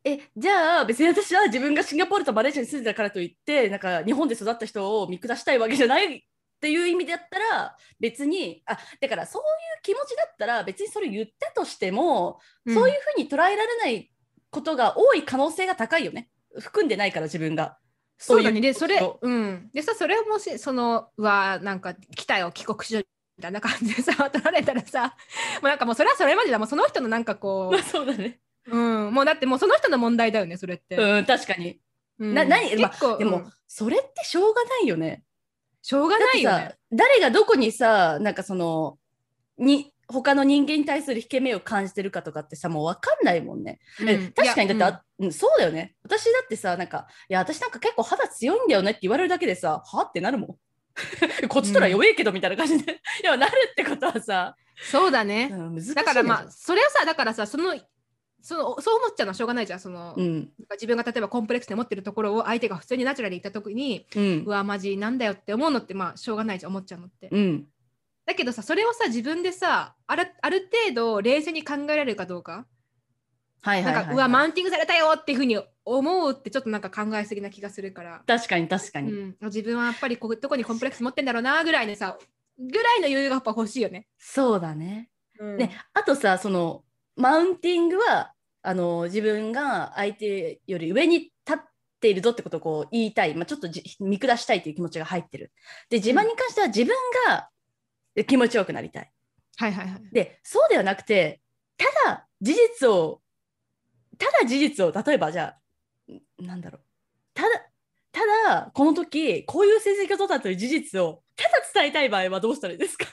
[0.03, 6.21] えじゃあ別に私は自分がシンガポールとマレーシアに住んでたからといってなんか日本で育った人を見下したいわけじゃないっ
[6.61, 9.45] ていう意味だったら別にあだからそうい
[9.79, 14.11] う気持ちだったら別にそれ言ったとしても、そういうふうに捉えられない
[14.51, 16.29] ことが多い可能性が高いよね。
[16.57, 17.77] 含んでないから自分が
[18.19, 18.59] そうだね。
[18.59, 19.27] でそれそう。
[19.27, 19.69] うん。
[19.73, 23.03] でさそれをもしそのうわなんか来たよ帰国子女
[23.37, 25.15] みたいな感じでさ 取られたらさ
[25.61, 28.41] もうなんかもうそれはそれまでだもうその人のなんかこまあそうだね。
[28.67, 31.79] う、うん、もうだってもうその人の問題だよねそれって、うん確かに。
[32.19, 32.33] うん。
[32.33, 33.53] な何まあでも、うん。
[33.67, 35.23] それってしょうがないよね。
[35.81, 36.57] ししょうがないよね。
[36.71, 36.75] さ。
[36.91, 38.99] 誰がどこにさなんかその
[39.57, 43.79] に他の人間に対する引け目を感じてるかとかってさもう分かんないもんね。
[44.01, 44.31] えうん。
[44.33, 45.95] 確かにだって、うんそうだよね。
[46.03, 50.55] 私だってさなんかいや私なんか結構肌強いんだよねって言われるだけでさはってなるもん。
[51.47, 54.55] こっちとら弱えけどみたいな感じで、 いやなるってことはさ、
[54.91, 55.49] そうだね。
[55.51, 57.73] うんだからまあそれはさだからさその
[58.41, 67.29] そのそう思っちゃうのはしょうがないじゃんその、うん自分が例えばコンプレックスで持ってるところを相手が普通にナチュラルに言った時にうんうわマジなんだよって思うのってまあしょうがないじゃん思っちゃうのって。
[67.31, 67.67] うん
[68.25, 72.67] だけどさそれをさ自分でさあるある程度冷静に考えられるかどうか、
[73.61, 82.17] はいはいはい、なんかうわマウンティングされたよっていうふうに思うってちょっとなんか考えすぎな気がするから、確かに確かに、うん、自分はやっぱりこういうとこにコンプレックス持ってんだろうなぐらいのさ
[82.57, 84.07] ぐらいの余裕がやっぱ欲しいよね。
[84.17, 85.09] そうだね。
[85.39, 86.83] うんね、あとさその
[87.15, 91.57] マウンティングはあの自分が相手より上に立っ
[92.01, 95.51] ているぞってことをこう言いたい、まあ、ちょっとじ見下したいという気持ちが入ってる。
[95.89, 96.93] で自慢に関しては自分
[97.27, 97.49] が
[98.25, 99.11] 気持ちよくなりたい。
[99.55, 100.01] はいはいはい。
[100.11, 101.41] でそうではなくて
[101.77, 103.21] ただ事実を
[104.19, 105.55] ただ事実を例えばじゃ
[106.07, 106.81] あんなんだろう。
[107.33, 107.49] ただ
[108.11, 113.05] ただこの時こういう成績を取ったという事実をただ伝えたい場合はどうしたらいいですか？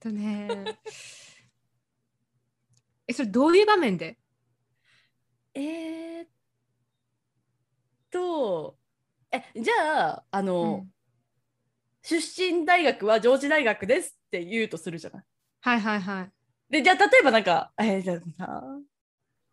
[0.00, 0.76] とね。
[3.06, 4.18] えそれどういう場面で？
[5.54, 6.28] えー、っ
[8.10, 8.76] と
[9.30, 10.86] えじゃああの、
[12.02, 15.24] 出身大学は上智大学ですって言うとするじゃない？
[15.60, 16.32] はいはいはい。
[16.70, 18.78] でじゃあ例えばなんかえー、じゃあ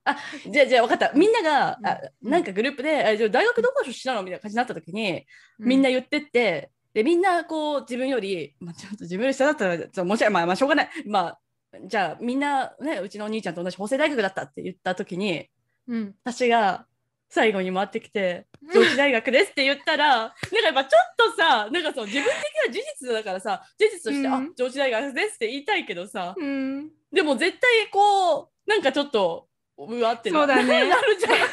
[0.04, 0.18] あ
[0.50, 1.12] じゃあじゃあ分かった。
[1.14, 2.32] みんなが、あうん。
[2.32, 5.26] なんかグループで「えじゃあ大学どこ出身なの?」みたいな感じになった時に、
[5.60, 10.90] みんな言ってってでみんなこう自分より、まあ、ちょっと自分より下だったらちょっと申し訳ない、まあ、まあしょうがない。
[11.06, 11.40] まあ
[11.86, 15.50] じゃあみんなねうちのお兄ちゃんと同じ法政大学だったって言った時に
[15.88, 16.86] うん、私が
[17.30, 24.34] 最後に回ってきて「上智大学です」って言ったらなんかやっぱちょっとさなんかそう自分的な事実だからさ事実として「うん。
[24.34, 29.48] あ上智大学です」って言いたいけどさうん、でも絶対こうなんかちょっと
[29.86, 31.32] うわってなそうだね なるじゃん。
[31.32, 31.48] だか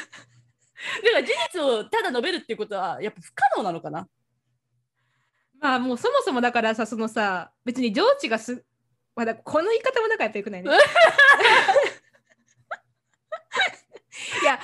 [1.14, 4.08] ら事実をただ述べるっていうことはやっぱ不可能なのかな？
[5.60, 8.64] まあもうそもそもだからさそのさ別に上智がす
[9.16, 10.70] まだこの言い方もなんかやっぱよくないね。
[14.42, 14.60] いや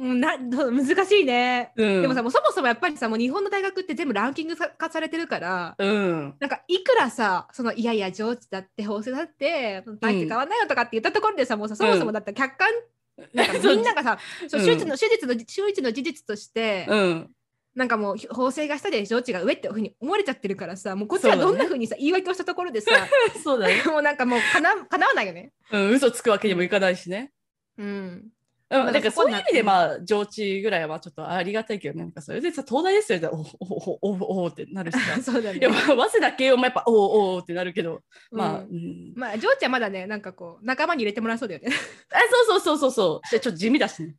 [0.00, 1.72] などう 難しいね。
[1.76, 12.68] うんでもさもうそもそもやっぱりさもう日本の大学って全部ランキング化されてるからうんなんかいくらさそのいやいや上智だって法政だって大して変わんないよとかって言ったところでさ、もうさそもそもだったら客観
[13.34, 17.30] なんかみんながさ、そううん手術の手術の手術の事実として、うん
[17.74, 22.90] なんかもう法政が下で上智が上ってふうに思われちゃってるからさもうこっちはどんなふうにさ、言い訳をしたところでさ
[23.44, 25.52] そうだね、もうなんかもうかなかなわないよね。
[25.70, 27.32] うん、嘘つくわけにもいかないしね。
[27.78, 28.28] うん。
[28.70, 35.58] うん、だからなんかそういう意味でまあ上智ぐらいはまあちょっとありがたいけどなんかそれでさ東大ですよって おおおおおってなるしさ そうだね。
[35.58, 41.68] いやまあ早稲田慶応もやっぱおおおってなるけどまあ、ううんんまあ上智はまだねなんかこう仲間に入れてもらえそうだよね。
[42.12, 44.14] あそうそうそうそうそうでちょっと地味だしね。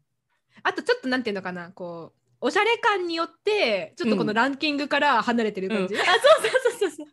[0.64, 5.96] あとちょっとなんていうのかなこうおしゃれ感によってちょっとこのランキングから離れてるうん、あ感じ。
[5.96, 7.08] そうそうそうそうそう。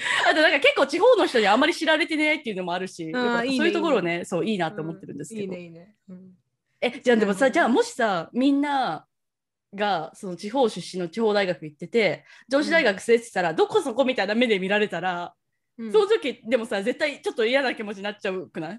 [0.30, 5.42] あとなんか結構地方の人にあんまり知られてないっていうのもあるし、そういうところね、そういいなと思ってるんですけど。
[5.42, 5.94] いいねいいね。
[6.08, 6.30] うん。
[6.80, 9.06] え、じゃあでもさ、じゃあもしさ、みんな
[9.74, 15.34] がその地方出身の地方大学行ってて、上智大学生って言ったら、どこそこみたいな目で見られたら、
[15.78, 15.92] うん。
[15.92, 18.76] その時でもさ、絶対ちょっと嫌な気持ちになっちゃうくない？
[18.76, 18.78] っ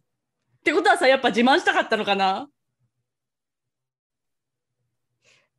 [0.63, 2.47] てことはさ、やっぱ自慢したかったのかな？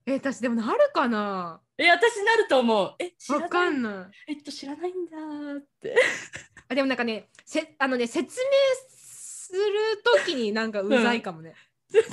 [0.07, 1.61] え私でもなるかな？
[1.79, 2.95] え、私なると思う。
[2.99, 4.33] え、知らないわかんない。
[4.33, 5.97] えっと、知らないんだーって。
[6.69, 8.51] あでもなんかねせあのね説明
[8.89, 11.55] するときになんかうざいかもね。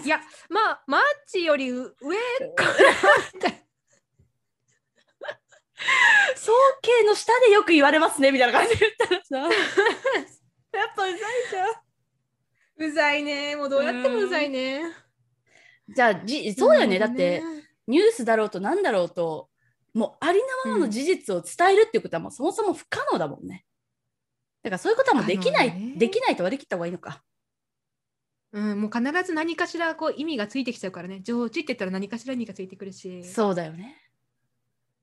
[0.03, 2.17] いやまあマッチよりう上
[2.55, 2.71] かな
[3.33, 3.65] みたい
[6.35, 9.55] 総計の下でよく言われますねみたいな感じで言ったらさ
[10.77, 11.83] やっぱうざいじゃんな
[12.87, 14.83] うざいねもうどうやってもうざいね。
[15.87, 17.41] じゃあじそうだよね、だって
[17.89, 19.49] ニュースだろうとなんだろうと
[19.93, 23.65] もうありのままの事実を伝えるっていうことはもうそもそも不可能だもんね。
[24.61, 25.95] だからそういうことはもうできない、ね。
[25.97, 27.23] できないと割り切った方がいいのか。
[28.51, 31.21] うん、もう必ず何かしらこう意味がついてきちゃうからね。
[31.23, 33.95] 上智って言ったら何かしら意味がついてくるし、そうだよね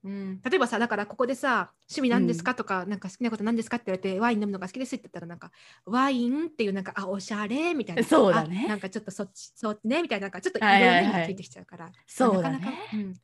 [0.07, 2.55] うん、例えばさだからここでさ趣味なんですか？
[2.55, 3.77] とか、なんか好きなことなんですか？
[3.79, 5.51] って言われてワイン飲むのが好きですって言ったらなんか
[5.85, 8.05] ワインっていうなんかあおしゃれみたいな。
[8.05, 8.62] そうだね。
[8.66, 10.81] あなんかちょっとそっちそっちねみたいななんかちょっといろはい。
[10.81, 12.59] んな意味がついてきちゃうから、そうだね。
[12.59, 13.14] なかなかうん、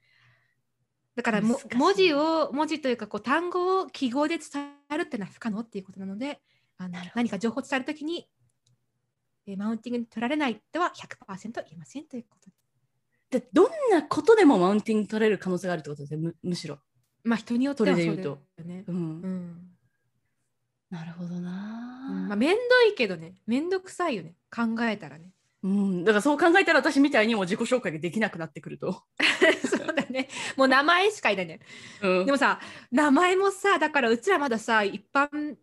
[1.15, 4.49] だからも文字を文字というかこう単語を記号で伝
[4.91, 6.41] えるっていうのは不可能っていうことなので
[6.79, 8.27] あの何か情報を伝えるときに
[9.47, 12.53] えーマウンティングに取られないとは100%言えませんということで
[13.33, 16.79] でどんなことでもマウンティング取れる可能性があるってことですよむむしろ。
[17.25, 18.29] まあ人によってはそれで言うと。
[18.29, 18.85] よね。
[18.87, 18.97] うん。
[18.97, 19.73] うん。
[20.91, 22.29] なるほどな、うん。
[22.29, 25.33] まあ、めんどいけどね、めんどくさいよね、考えたらね。
[25.63, 29.03] うん、だからそう考えたら私みたいにも自己紹介ができなくなってくると。
[29.65, 30.29] そうだね。
[30.57, 31.61] もう名前しかいないね。
[32.03, 32.27] うん。
[32.27, 35.57] でもさ、名前もさ、だからうちらまださ、一般、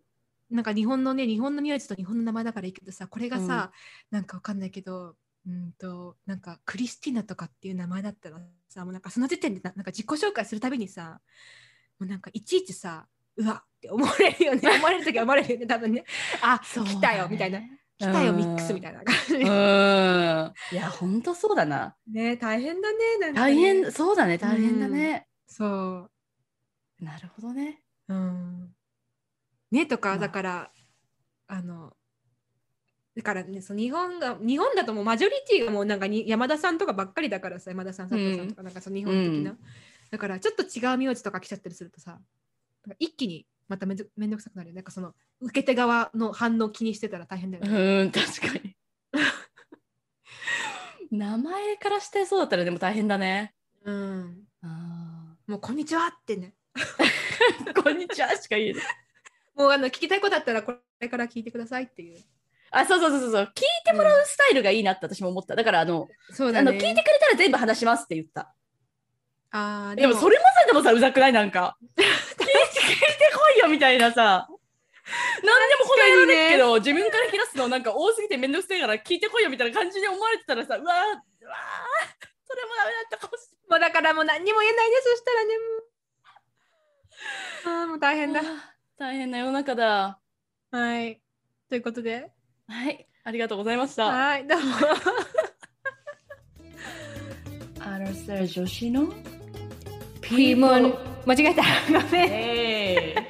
[0.50, 3.72] なんか日本のね、日本の名字と日本の名前だからいいけどさ、これがさ、
[4.10, 5.16] なんかわかんないけど、
[5.48, 11.22] うんと、なんかクリスティナとかっていう名前だったらさ、もうなんかその時点でななんか自己紹介するたびにさ、
[12.00, 14.62] もうなんかいちいちさ、うわって思われるよね。
[14.76, 16.06] 思われる時は思われるよね、多分ね。
[16.42, 17.62] あ、そうだね来たよ、みたいな。
[17.98, 19.36] 来たよ、ミックスみたいな感じ。
[19.36, 20.54] うん。
[20.72, 21.96] いや、ほんとそうだな。
[22.08, 22.98] ね大変だね。
[23.20, 25.28] なんかね大変、そうだね、大変だね。
[25.48, 26.10] そ
[27.02, 27.04] う。
[27.04, 27.82] なるほどね。
[28.08, 28.76] うん。
[29.72, 30.72] ねとか、まあだから、
[31.48, 31.94] あの、
[33.20, 39.52] だからね、その日本が、日本だともうマジョリティがもうなんかに山田さんとかばっかりだからさ、山田さん、佐藤さんとか、なんかその日本的な。
[39.52, 39.60] うん
[40.12, 42.20] だからちょっと違う名字とか来ちゃったりするとさ、
[42.98, 44.78] 一気にまためんどめんどくさくなるよね。
[44.78, 48.02] なんかその受け手側の反応気にしてたら大変だよね。
[48.02, 48.76] うん、確かに。
[51.12, 53.54] 名前からしてそうだったらでも大変だね。
[53.84, 54.44] うん。
[54.64, 56.56] あもうこんにちはってね。
[57.66, 58.84] ー こんにちはしか言えない。
[59.56, 62.20] もうあの聞きたいことあったらこれから聞いてくださいっていう。
[62.72, 63.44] あ、そうそうそうそう。
[63.56, 65.56] 聞いてもらうスタイルがいいなって私も思った。
[65.56, 68.54] だから、あの、そうあの聞いてくれたら全部話しますって言った。
[69.52, 71.34] あーでもそれもさ、でもさ、うざくない？
[71.34, 71.78] なんか。
[71.98, 72.12] 聞いて、
[72.44, 74.48] 聞いてこいよみたいなさ。
[75.44, 85.56] 何でも答えられるけど、自分から引き出すのなんか多すぎてめんどくせえから聞いてこいよみたいな感じで思われてたらさ、うわー、うわー、それもダメだったかもしもうだからもう何にも言えないね、そしたらね。
[85.58, 85.66] も
[87.66, 88.16] うあーもう大。
[88.18, 88.42] 変だ。
[89.00, 90.20] 大変な世の中だ。
[90.72, 91.20] はい。
[91.70, 92.32] ということで、
[92.70, 94.06] はい、ありがとうございました。
[94.06, 94.66] はい、どうも。
[97.84, 99.08] アラサー女子の？
[100.22, 100.94] ピーモン、
[101.26, 101.64] 間違えた。
[101.92, 102.30] ごめん。
[102.32, 103.16] え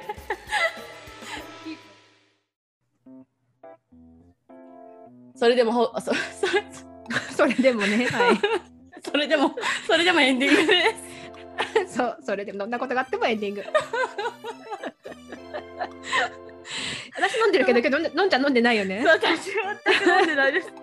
[5.34, 6.12] それでもほそそ
[6.54, 6.62] れ
[7.34, 8.38] それでもね、は
[9.02, 10.94] それでもそれでもエンディングで
[11.78, 11.80] す。
[11.82, 11.88] い。
[11.88, 13.64] そう、それでもどんなことがあってもエンディング。
[17.20, 19.04] 私飲んでるけど、けど飲んでのんちゃん飲んでないよね。
[19.06, 20.68] 私は全く飲んでないです。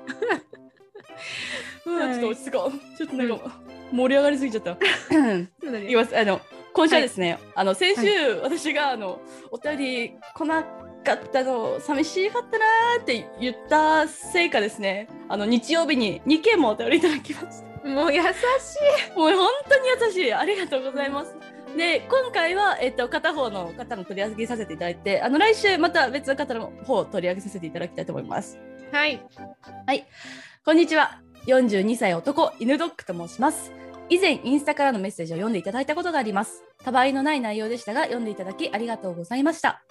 [1.84, 2.98] ちょっと落ち着こう。
[2.98, 4.72] ちょっとなんか、盛り上がりすぎちゃった。
[4.72, 6.18] いきます。
[6.18, 6.42] あの
[6.74, 9.20] 今週はですね、あの先週、私があの
[9.52, 10.64] お便り来な
[11.04, 17.90] かったの寂しかったなーって言ったせいかですね、あの日曜日に2件もお便りいただきました。
[17.90, 19.18] もう優しい。
[19.18, 20.34] もう本当に優しい。
[20.34, 21.36] ありがとうございます。
[21.78, 28.58] で、今回は、えっと、片方の方の取り上げさせていただいて、あの、来週また別の方の方を取り上げさせていただきたいと思います。
[29.86, 30.06] はい。
[30.66, 31.22] こんにちは。
[31.46, 33.72] 42歳男、犬ドッグと申します。
[34.10, 36.64] 以前、インスタからのメッセージを読んでいただいたことがあります。
[36.84, 39.84] たわいのない内容でしたが、読んでいただきありがとうございました。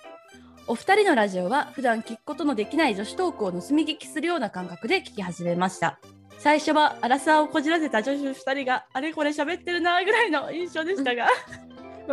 [0.67, 6.01] お二人のラジオは、普段聞くことのできない女子トークを盗み聞きするような感覚で聞き始めました。
[6.39, 11.29] 最初は、アラサーをこじらせた女子二人が、あれこれ喋ってるなぐらいの印象でしたが、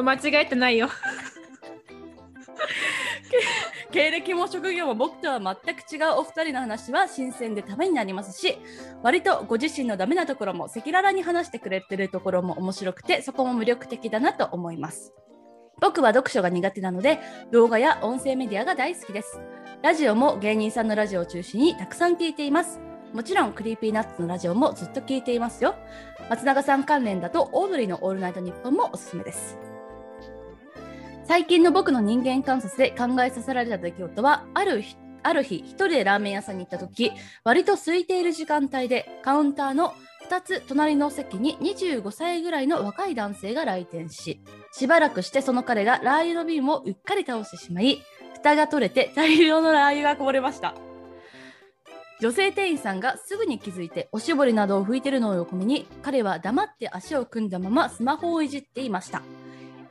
[0.01, 0.89] 間違えてないよ。
[3.91, 8.57] 経歴も職業も僕とは全く違うお二人の話は新鮮でためになりますし
[9.03, 15.13] 割とご自身のダメなところも赤裸々に話してくれてるところも面白くてそこも魅力的だなと思います。
[15.79, 17.19] 僕は読書が苦手なので
[17.51, 19.39] 動画や音声メディアが大好きです。
[19.81, 22.79] ラジオも芸人さんのラジオを中心にたくさん聞いています。
[23.13, 25.75] もちろん Creepy Nuts のラジオもずっと聞いていますよ。
[26.29, 29.72] 松永さん関連だとオードリーのオールナイトニッポンもおすすめです。
[31.25, 37.11] 最近の僕の人間観察で考えさせられた出来事はある日ある日一人でラーメン屋さんに行った時
[37.45, 39.93] 割と空いている時間帯でカウンターの
[40.29, 44.41] 2つ隣の席に25歳ぐらいの若い男性が来店し
[44.73, 48.01] しばらくしてその彼がラー油の瓶をうっかり倒してしまい
[48.35, 50.75] 蓋が取れて大量のラー油がこぼれました。
[52.19, 59.23] 女性店員さんがすぐに気づいておしぼりなどを拭いてるのを横目に彼は黙って足を組んだままスマホをいじっていました。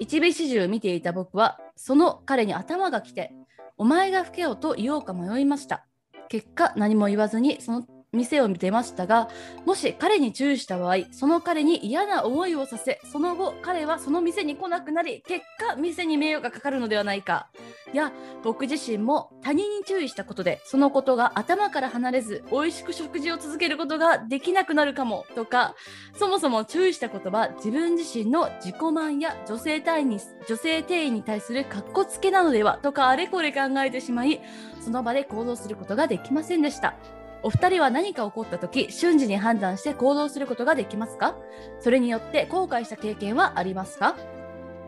[0.03, 3.33] 一部始終見ていた僕はその彼に頭が来て
[3.79, 5.87] 「お前が老けよ」と言おうか迷いました。
[6.29, 9.31] 結果何も言わずにその店を出ましたが
[9.65, 17.49] もし彼に注意した場合その彼に嫌な思いをさせその後彼はその店に来なくなり結果店に名誉がかかるのではないか
[17.91, 18.13] いや
[18.45, 25.75] 僕自身も他人に注意したことでそのことが頭から離れず美味しく食事を続けることができなくなるかもとか
[26.15, 34.43] そもそも注意したことは自分自身の自己満や女性隊員に女性店員に対する格好つけなのではとかあれこれ考えてしまい
[34.83, 37.22] その場で行動することができませんでした。
[37.43, 41.37] お二人は何か起こった時瞬時に判断して行動することができますか？
[41.81, 44.17] それによって後悔した経験はありますか？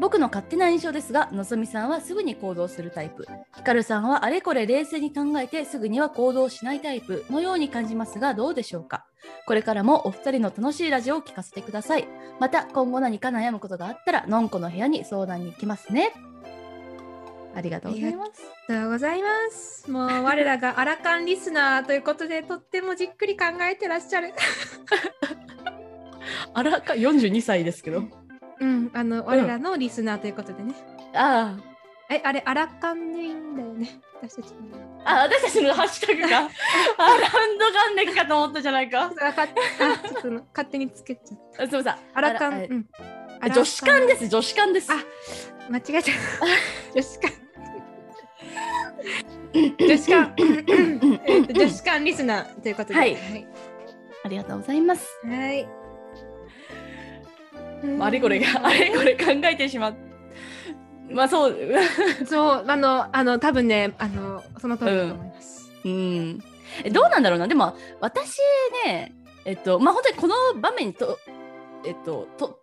[0.00, 3.26] 僕の勝手な印象ですがのぞみさんはすぐに行動するタイプ。
[3.56, 9.06] ひかるさんはあれこれ冷静に考えてすぐには行動しないタイプのように感じますがどうでしょうか？
[9.46, 12.08] これからもお二人の楽しいラジオを聞かせてください。
[12.40, 16.12] また今後何か悩むことがあったらのんこの部屋に相談に行きますね。
[17.54, 18.30] ありがとうございます
[18.68, 19.90] ありがとうございます。
[19.90, 24.32] もう我らがアラカンリスナーということでとってもじっくり考えてらっしゃる。
[26.52, 28.04] あらか42歳ですけど
[28.60, 30.74] うん、あの我らのリスナーということでね。
[31.14, 31.56] あ
[32.10, 34.00] え、あれアラカンでいいんだよね。
[34.22, 34.60] 私たちの。
[35.04, 39.46] ああ私たちのハッシュタグがアラウンドガンネキかと思ったじゃないかあかあ
[40.08, 41.64] ちょっとの勝手につけちゃった。
[41.64, 42.52] あすみませんアラカン。
[42.54, 42.86] あらうん。
[43.40, 44.96] あ女子館です女子館ですあ
[45.70, 46.10] 間違えた。
[46.94, 47.43] 女子館。
[49.54, 50.34] 女子館。
[51.26, 52.94] えっと女子館リスナーということで。
[52.94, 53.46] はいはい。
[54.24, 55.68] ありがとうございますはい。
[58.00, 59.94] あれこれがあれこれ考えてしまう
[61.10, 61.56] まあそう
[62.26, 65.72] そうあのあの多分ねあのその通りだと思います。
[65.84, 66.38] うん
[66.82, 68.38] えどうなんだろうなでも私
[68.86, 71.18] ねえっとまあ本当にこの場面と
[71.84, 72.60] えっとと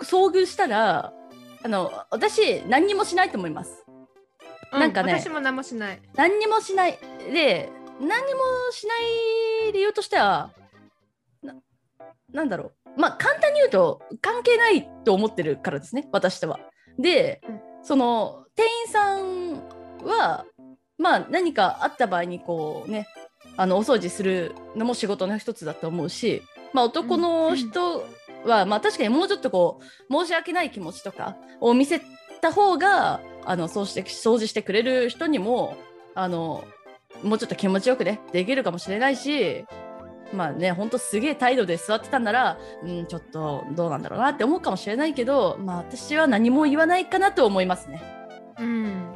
[0.00, 1.12] 遭遇したら
[1.62, 3.83] あの私何にもしないと思います
[4.78, 6.00] なんかねう私も何もしない。
[6.14, 6.98] 何にもしない
[7.32, 7.70] で
[8.00, 8.94] 何にもしな
[9.68, 10.50] い理由としては
[11.42, 11.54] な
[12.32, 16.60] なんだろうまあ簡単に言うと関係ないと思ってるからですね私とは。
[16.98, 20.46] で、うんその店員さんは
[20.98, 23.06] まあ何かあった場合にこうね
[23.58, 28.04] あのお掃除するのも仕事の一つだと思うし、まあ、男の人
[28.46, 32.00] は、まあ確かにもうちょっとこう申し訳ない気持ちとかを見せ
[32.40, 35.76] た方があのそうして掃除してくれる人にも
[36.14, 36.64] あの
[37.22, 39.64] もうちょっと気持ちよくねできるかもしれないし
[40.32, 48.02] まあねほんとすげえ態度で座ってたんならうんちょっとどうなんだろうなって思うかもしれないけどまあ私は何も言わないかなと思いますね。
[48.58, 49.14] うん。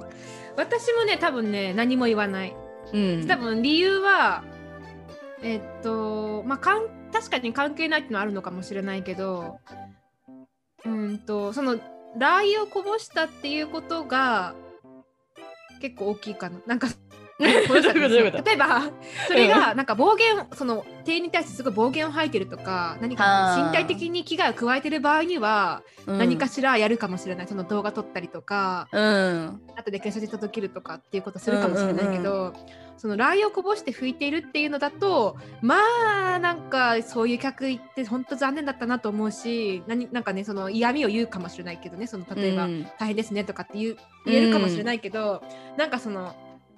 [0.56, 2.56] 私もね多分ね何も言わない。
[2.92, 4.42] うん、多分理由は
[5.42, 9.58] えっとまあかん確かに関係ないっていうのはあるのかもしれないけど
[10.84, 11.78] うんとその
[12.18, 14.54] ラー油をこぼしたっていうことが
[15.80, 16.60] 結構大きいかな。
[16.66, 16.88] なんか
[17.38, 18.90] 例えば
[19.28, 26.18] それがなんか暴言その店員に対してすごい暴言を吐いてるとか何か身体的に危害を加えてる場合にはうん。
[26.18, 29.60] 何かしらやるかもしれない、その動画撮ったりとかうん。
[29.76, 32.54] 後で警察に届けるとかっていうことするかもしれないけど、
[32.98, 35.76] そのラー油をこぼして拭いているっていうのだとま
[36.34, 42.86] あなんかそういう客行って本当残念だったなと思うし何なんかねその嫌味を言うかもしれないけどねその例えば、うん。
[42.98, 43.96] 大変ですねとかって言う
[44.26, 45.42] 言えるかもしれないけど、
[45.76, 46.34] なんかその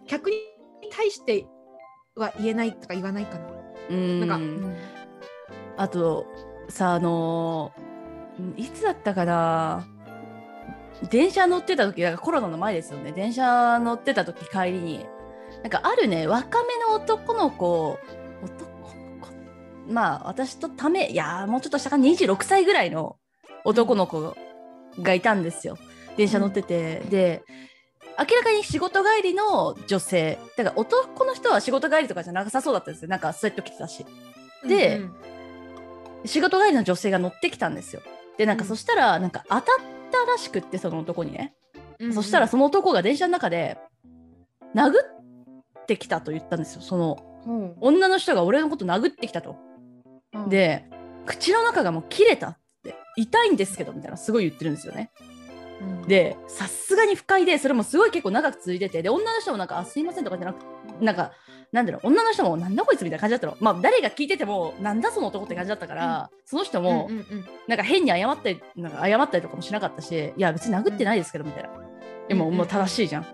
[0.07, 0.37] 客に
[0.91, 1.47] 対して
[2.15, 3.47] は言えないとか言わないかな。
[3.91, 4.21] うん。
[4.21, 4.77] なんか、うん
[5.77, 6.27] あと
[6.69, 7.91] さあのー
[8.57, 9.87] いつだったかな。
[11.11, 13.13] 電車乗ってた時だからコロナの前ですよね。
[13.13, 15.07] 電車乗ってた時帰りに
[15.63, 17.99] なんかあるね若めの男の子
[18.43, 19.93] 男の子？
[19.93, 23.17] まあ私とためいやーもうちょっとしたかな？26歳ぐらいの
[23.65, 24.37] 男の子
[25.01, 25.77] がいたんですよ。
[26.17, 27.43] 電車乗ってて、で
[28.19, 33.09] 明らかに仕事帰りの女性だから男の人は仕事帰りとかじゃなさそうだったんですよ。
[33.09, 34.05] なんかスウェット着てたし。
[34.67, 35.15] でうん
[36.27, 38.03] 仕事帰りの女性が乗ってきたんですよ。
[38.37, 38.69] でなんかうん。
[38.69, 39.63] そしたらなんか当たっ
[40.11, 41.55] たらしくってその男にね、
[41.99, 43.79] うんそしたらその男が電車の中で
[44.75, 44.93] 殴っ
[45.91, 46.83] てきたと言ったんですよ。
[46.83, 49.57] そのほ女の人が俺のこと殴ってきたと。
[50.47, 50.85] うで
[51.27, 55.11] 口の中がもう切れたって痛いんですけどみたいなすごい言ってるんですよね。
[55.81, 56.03] うん。
[56.03, 60.59] でさすがに不快でそれもすごい結構長く続いててで女の人もなんか「あすいません」とかじゃなく
[61.01, 61.33] なんか
[61.73, 63.57] なんだろう女の人も「なんだこいつ」みたいな感じだったの。
[63.61, 67.45] まあ誰が聞いてても「なんだその男」って感じだったから、その人も、うんうんうん。
[67.67, 71.71] なんか変に謝ったりなんか謝ったりとかもしなかったしいや別に殴ってないですけどみたいな、
[72.29, 72.59] でもうんうん。
[72.59, 73.27] もう正しいじゃん、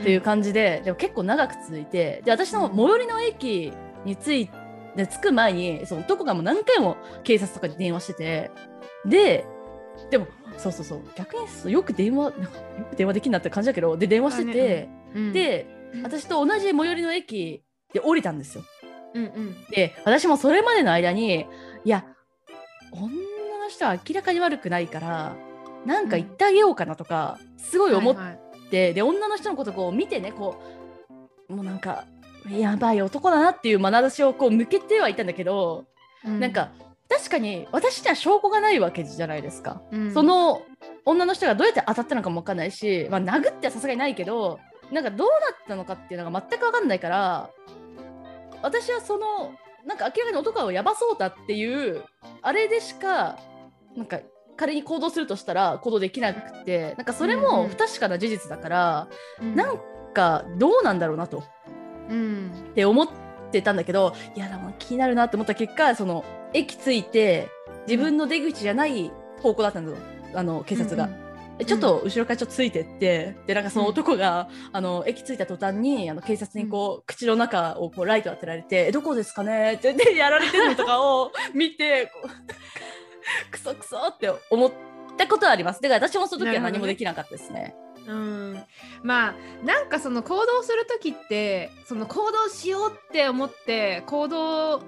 [0.00, 3.72] っていう感じででも結構長く続いてで私の最寄りの駅
[4.04, 4.60] に着いて
[5.06, 8.50] 着く前にその男がもう何回も警察とかに電話してて
[9.06, 9.46] で
[10.10, 10.26] でも
[10.56, 15.66] そうそうそう逆によく電話なんかよく電話できんなって感じだけどで電話してて、うん、で
[16.02, 18.64] 私と同じ最寄りの駅で降りたんですよ。
[19.14, 19.56] うんうん。
[19.70, 21.46] で私もそれまでの間に
[21.84, 22.04] いや
[22.92, 25.36] 女の人は明らかに悪くないから
[25.86, 28.16] なんか言ってあげようかなとか、すごい思っ
[28.70, 30.60] はいはいて、で女の人のことこう見てねこ
[31.48, 32.04] うもうなんか
[32.48, 35.84] やばい男だなっていう眼差しをこう向けてはいたんだけど、
[36.24, 36.70] うなんか
[37.08, 39.82] 確かに私には証拠がないわけじゃないですか。
[39.90, 40.62] うんその
[41.04, 44.60] 女の人がどうやって当たったのかも分かんないし、まあ、殴ってはさすがにないけど
[44.92, 47.50] なんかどうなったのかっていうのが全く分かんないから
[48.62, 49.52] 私はその
[49.86, 52.04] なんか明らかに男をやばそうだっていう
[52.42, 53.38] あれでしか
[53.96, 54.20] なんか
[54.60, 57.68] 仮に行動するとしたら行動できなくてなんかそれうんもうん。
[57.70, 59.08] 不確かな事実だから、
[59.40, 59.56] うん。
[59.56, 59.78] なん
[60.12, 61.42] かどうなんだろうなと。
[62.10, 62.50] うん。
[62.72, 63.08] って思っ
[63.50, 67.48] てたんだけどいやでも気になるなって思った結果その駅着いて
[67.88, 69.10] 自分の出口じゃない
[69.42, 69.96] 方向だったんだよ
[70.34, 71.08] あの警察が。
[71.56, 82.10] でちょっと後ろからちょっとついてってでなんかその男が、あの駅着いた途端にあの警察にこう、口の中をこうライト当てられて「えどこですかね?」ってやられてるのとかを見て
[83.50, 84.72] クソクソって思っ
[85.16, 87.74] たことはありますだから私もその時は何もできなかったですね。
[88.06, 88.64] うん、
[89.02, 94.82] まあなんかその行動する時ってその行動しようって思って行動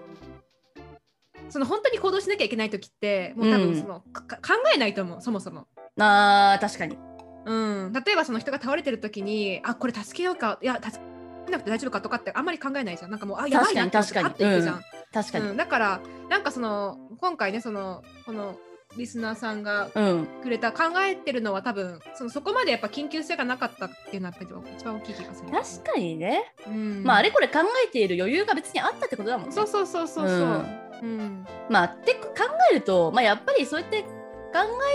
[1.51, 5.67] その本当に行動しなきゃいけない時ってもう多うん分その、か考えないと思うそもそも。
[5.99, 6.97] あー確かに。
[7.45, 10.99] うん、例えばその人が倒れてる時にあこれ助けようかいや助
[11.47, 14.83] けなくて大丈夫かとかってあんまり考えないじゃんなんかもうあやばいなって思っていくじゃん。
[15.13, 15.49] 確かに。
[15.49, 18.57] うん、だからなんかその今回ねそのこの
[18.97, 25.51] リスナーさんがうん、くれた考えてるのは多分そのそこまでやっぱ緊急性がなかったっていうのはやっぱり一番大きい気がする。
[25.51, 29.55] 確かにね、うん、まああれこれ考えている余裕が別にあったってことだもんね。
[29.55, 30.67] そうそうそうそうそう。
[31.03, 32.23] うんまあって考
[32.71, 34.09] えると、まあ、やっぱりそうやって考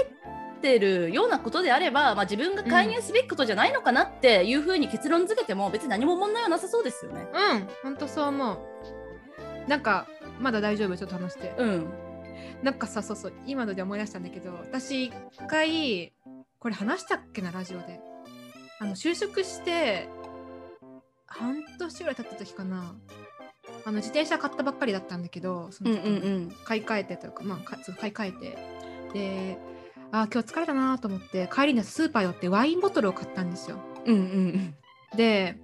[0.01, 7.27] えてるようなことであれば、まあ、自分が介入すべきことじゃないのかなっていうふうに結論付けても別に何も問題はなさそうですよね。
[7.33, 8.59] うん、本当そう思う。
[9.67, 10.07] なんか
[10.39, 10.97] まだ大丈夫？
[10.97, 11.53] ちょっと話して。
[11.57, 11.87] うん。
[12.63, 15.13] なんかさそうそう今ので思い出したんだけど私一
[15.47, 16.11] 回
[16.59, 17.99] これ話したっけなラジオで
[18.79, 20.07] あの就職して
[21.27, 22.95] 半年ぐらい経った時かな
[23.85, 26.51] あの自転車買ったばっかりだったんだけどそうんの時にうんうん。
[26.65, 28.57] 買い替えてというかまあ買い替えて
[29.13, 29.57] で
[30.11, 34.75] あー今日疲れたなと思って帰りにスーパー寄ってワインボトルを買ったんですようんうん
[35.15, 35.59] で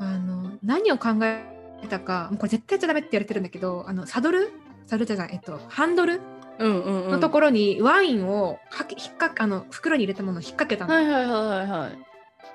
[0.00, 4.50] あの何を考えたかもうこれ絶対やっちゃダメって言われてるんだけどあのサドル？
[4.86, 6.20] サドルじゃないえっとハンドル？
[6.58, 6.82] うん。
[6.82, 7.10] うん。
[7.12, 11.90] のところにワインをかけ引っかあの袋に入れたものを引っ掛けたの、はいはいはいはいは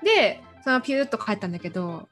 [0.02, 0.06] い。
[0.06, 2.10] でそのピューッと帰ったんだけど、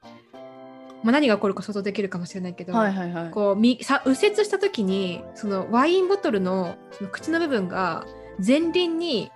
[1.04, 3.32] まあ、何が起こるか想像できるかもしれないけど、はいはいはい。
[3.32, 8.06] こうみさ右折した時にそのワインボトルのその口の部分が
[8.46, 9.32] 前輪に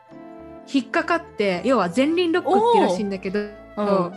[0.72, 4.12] 引っかかって要は前輪ロックっていうらしいんだけど、うん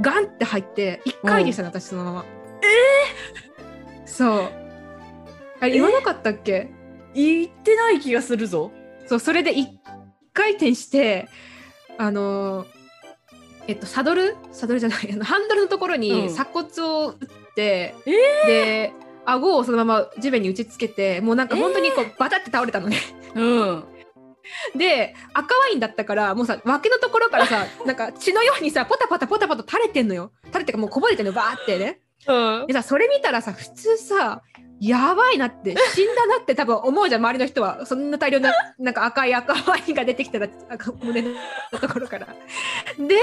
[0.00, 2.24] ガンって入って一回でしたね、私そのまま。
[2.64, 4.52] えそう。
[5.60, 6.70] あれ言わなかったっけ、
[7.14, 8.70] 言ってない気がするぞ。
[9.06, 9.68] そうそれで一
[10.32, 11.28] 回転して
[11.98, 12.66] あのー
[13.66, 14.36] えっとサドル？
[14.52, 15.12] サドルじゃない。
[15.12, 16.00] あのハンドルのところうん。
[16.00, 18.12] に鎖骨を打って、え？
[18.46, 18.92] で
[19.24, 22.98] 顎をそのまま地面に打ちつけてもうなんか本当にこう、バタって倒れたのね。
[23.34, 23.84] うん。
[24.76, 30.32] で赤ワインだったからもうさ脇のところからさなんか血のようにさポタポタポタポタ垂れてんのよ。
[30.48, 32.00] 垂れてかもうこぼれてんのよバーってね。
[32.26, 32.66] うん。
[32.66, 34.42] でさそれ見たらさ普通さ
[34.80, 37.86] やばいなって 死んだなって多分思うじゃん周りの人は。
[37.86, 41.30] そんな大量ななんか赤い赤ワインが出てきたら赤胸の
[41.80, 42.26] ところから。
[42.98, 43.16] で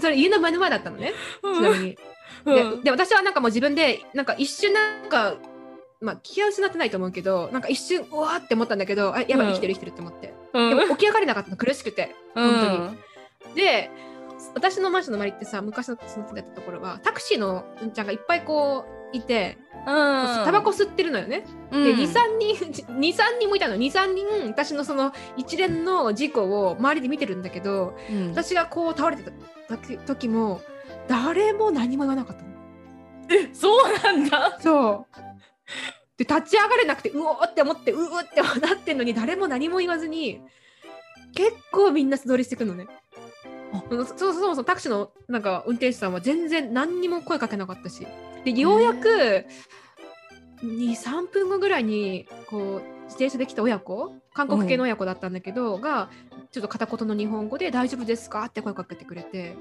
[0.00, 1.12] それ家の目の前だったのね。
[1.42, 1.98] ちなみに、
[2.44, 2.76] うん。
[2.76, 5.36] でで私はなんかもう自分でなんか一瞬なんか
[6.00, 9.52] まあ気は失ってないと思うけどなんか一瞬うわーって思ったんだけどあやばいうん。
[9.54, 10.78] 生きてる生きてるって思って、うん。
[10.78, 12.14] でも起き上がれなかったの苦しくて。
[12.34, 12.98] 本
[13.54, 13.90] で
[14.56, 21.44] 私のマンションの周りってさ昔の住んでたところはタクシーのうんちゃんがいっぱいこういてタバコ吸ってるのよね。
[21.70, 22.56] で23人
[22.96, 29.22] 23人もいたの23人私のその一連の事故を周りで見てるんだけど人私がこう倒れて
[29.68, 30.62] た時時も
[31.06, 32.48] 誰も何も言わなかったの。
[33.28, 35.16] えそうなんだそう
[36.16, 40.40] で立ち上がれなくてうおーって思ってうおーってなってんのに誰も何も言わずに
[41.34, 42.86] 結構みんな素通りしてくのね。
[43.90, 48.06] そうそうそうそうタクシーのなんか運転手さんは全然何にも声かけなかったし。
[48.44, 49.44] でようやく
[50.62, 56.10] 23分後ぐらいにこう自転車で来た親子韓国系の親子だったんだけど、が
[56.52, 59.56] ちょっと片言の日本語で「大丈夫ですか?」って声かけてくれて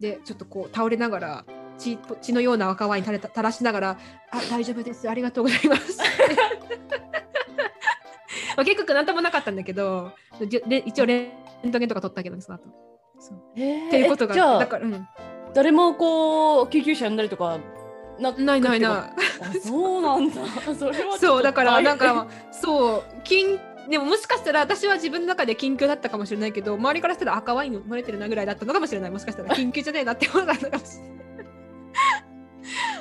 [0.00, 1.44] でちょっとこう倒れながら
[1.78, 3.98] 血血のような赤ワイン垂れた垂らしながら
[4.30, 5.98] 「あ大丈夫ですありがとうございます」
[8.56, 10.12] まあ結局何ともなかったんだけど
[10.46, 11.32] じで一応レ
[11.66, 12.89] ントゲンとか取ったけどねその後
[13.20, 13.38] そう。
[13.56, 15.08] えっていうことがじゃあだから、うん、
[15.54, 17.58] 誰もこう救急車呼んだりとか
[18.18, 18.90] なないないない。
[19.40, 20.34] あそうなんだ。
[20.74, 29.10] それはそうだからなんかそう緊でももしかしたら私は自分の中で緊急だったかもしれないけど周りからしたら赤ワイン飲まれてるなぐらいだったのかもしれない。
[29.10, 31.20] もしかしたら緊急じゃねえなって思ったのかもしれない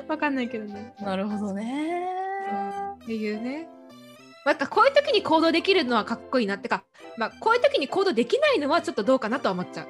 [0.07, 0.93] わかんないけどね。
[0.99, 2.07] なるほどね。
[3.03, 3.69] っていうね。
[4.45, 6.55] なんかこういう時に行動できるのはかっこいいな。
[6.55, 6.83] ってか、
[7.17, 9.87] まあ、こういう時に行動できないのはちょっとどうかなとは思っちゃう。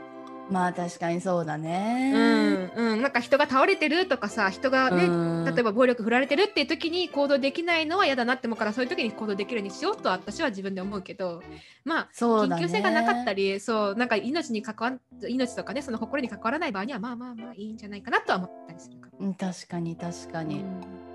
[0.50, 2.72] まあ確かにそうだね。
[2.76, 11.42] うんうん、なんか人が倒れてるとかさ人がね、うん例えば暴力振られてるっていう時に行動できないのは嫌だなって思うからそういう時に行動できるようにしようとは私は自分で思うけど
[11.84, 20.60] まあ緊急性がなかったりそうなんか命に関わ命とかねその誇りに関わらない場合にはまあまあまあいいんじゃないかなとは思ったりするかうん確かに確から、に。
[20.60, 21.10] うん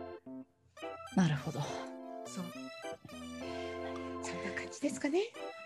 [1.16, 1.60] なるほど。
[2.26, 2.44] そう
[4.22, 5.20] そんな感じですかね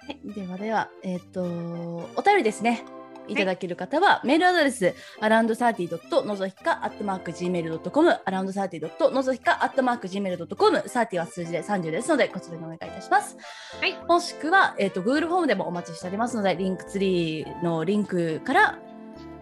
[0.07, 2.83] はい、ではでは、えっ、と、お便りですね。
[3.29, 13.37] いただける方は、メールアドレス、アラウンドサーティのぞひか、アットマーク Gmail.com、アラウンドサーティのぞひか、アットマーク Gmail.com、サーティは数字で30ですので、こちらにお願いいたします。
[13.81, 18.79] はいもしくは、えっ、と、Google フォームでもお待ちしておりますので、リンクツリーのリンクから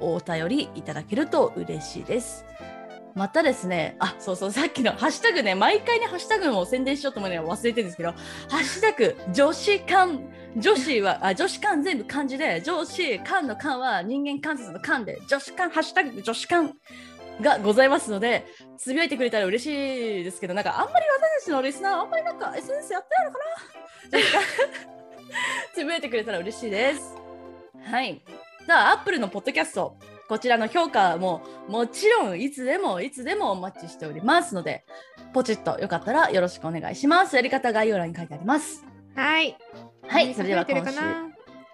[0.01, 2.45] お便りいただけると嬉しいです。
[3.17, 10.19] またですね、あ、そうそう、さっきのハッシュタグね、毎回ね、ハッシュタグも宣伝しようと思うのは忘れてるんですけど、ハッシュタグ、女子館、
[10.55, 16.75] 女子は、あ、女子館全部漢字で、女子館の館は人間観察の館で、女子館、ハッシュタグ、女子館
[17.41, 18.45] がございますので、
[18.77, 21.07] つぶやいてくれたら嬉しいですけど、なんかあんまり
[21.39, 23.39] 私たちのリスナー、あんまりなんか SNS やってないのか
[24.13, 24.87] な？
[25.75, 27.15] つぶやいてくれたら嬉しいです。
[27.83, 28.23] はい。
[28.67, 29.97] じゃあ、アップルのポッドキャスト、
[30.29, 34.85] こちらの評価ももちろんいつでもいつでもお待ちしておりますので、
[35.33, 37.37] ポチッとよかったらよろしくお願いします。
[37.37, 38.85] やり方概要欄に書いてあります。
[39.15, 39.57] はい。
[40.09, 40.99] はい、それでは今週。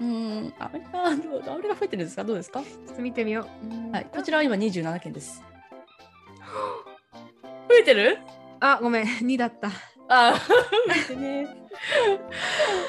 [0.00, 2.24] うーん、アメリカ、どうアメリカ増えてるんですか？
[2.24, 2.60] どうですか？
[2.60, 3.92] ちょっと見てみよう、うん。
[3.92, 5.42] はい、こちらは今27件です。
[7.70, 8.18] 増えてる？
[8.60, 9.06] あごめん。
[9.06, 9.70] 2だった
[10.12, 11.48] あー、増えてね。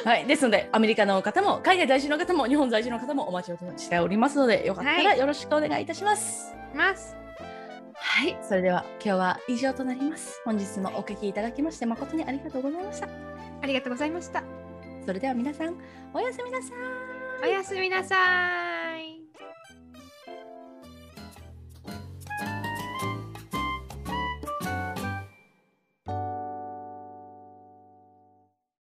[0.03, 6.53] はい、ですので、アメリカの方も、海外在住の方も、日本在住の方もお待ちしておりますので、よかったらはいよろしくお願いいたします。
[6.76, 7.15] ます
[7.95, 10.41] はい、それでは今日は以上となります。
[10.43, 13.07] 本日もお聞きいただきまして誠にありがとうございました。
[13.61, 14.43] ありがとうございました
[15.05, 15.76] それでは皆さん、
[16.13, 16.67] おやすみなさ
[17.45, 17.49] い。
[17.49, 18.83] おやすみなさい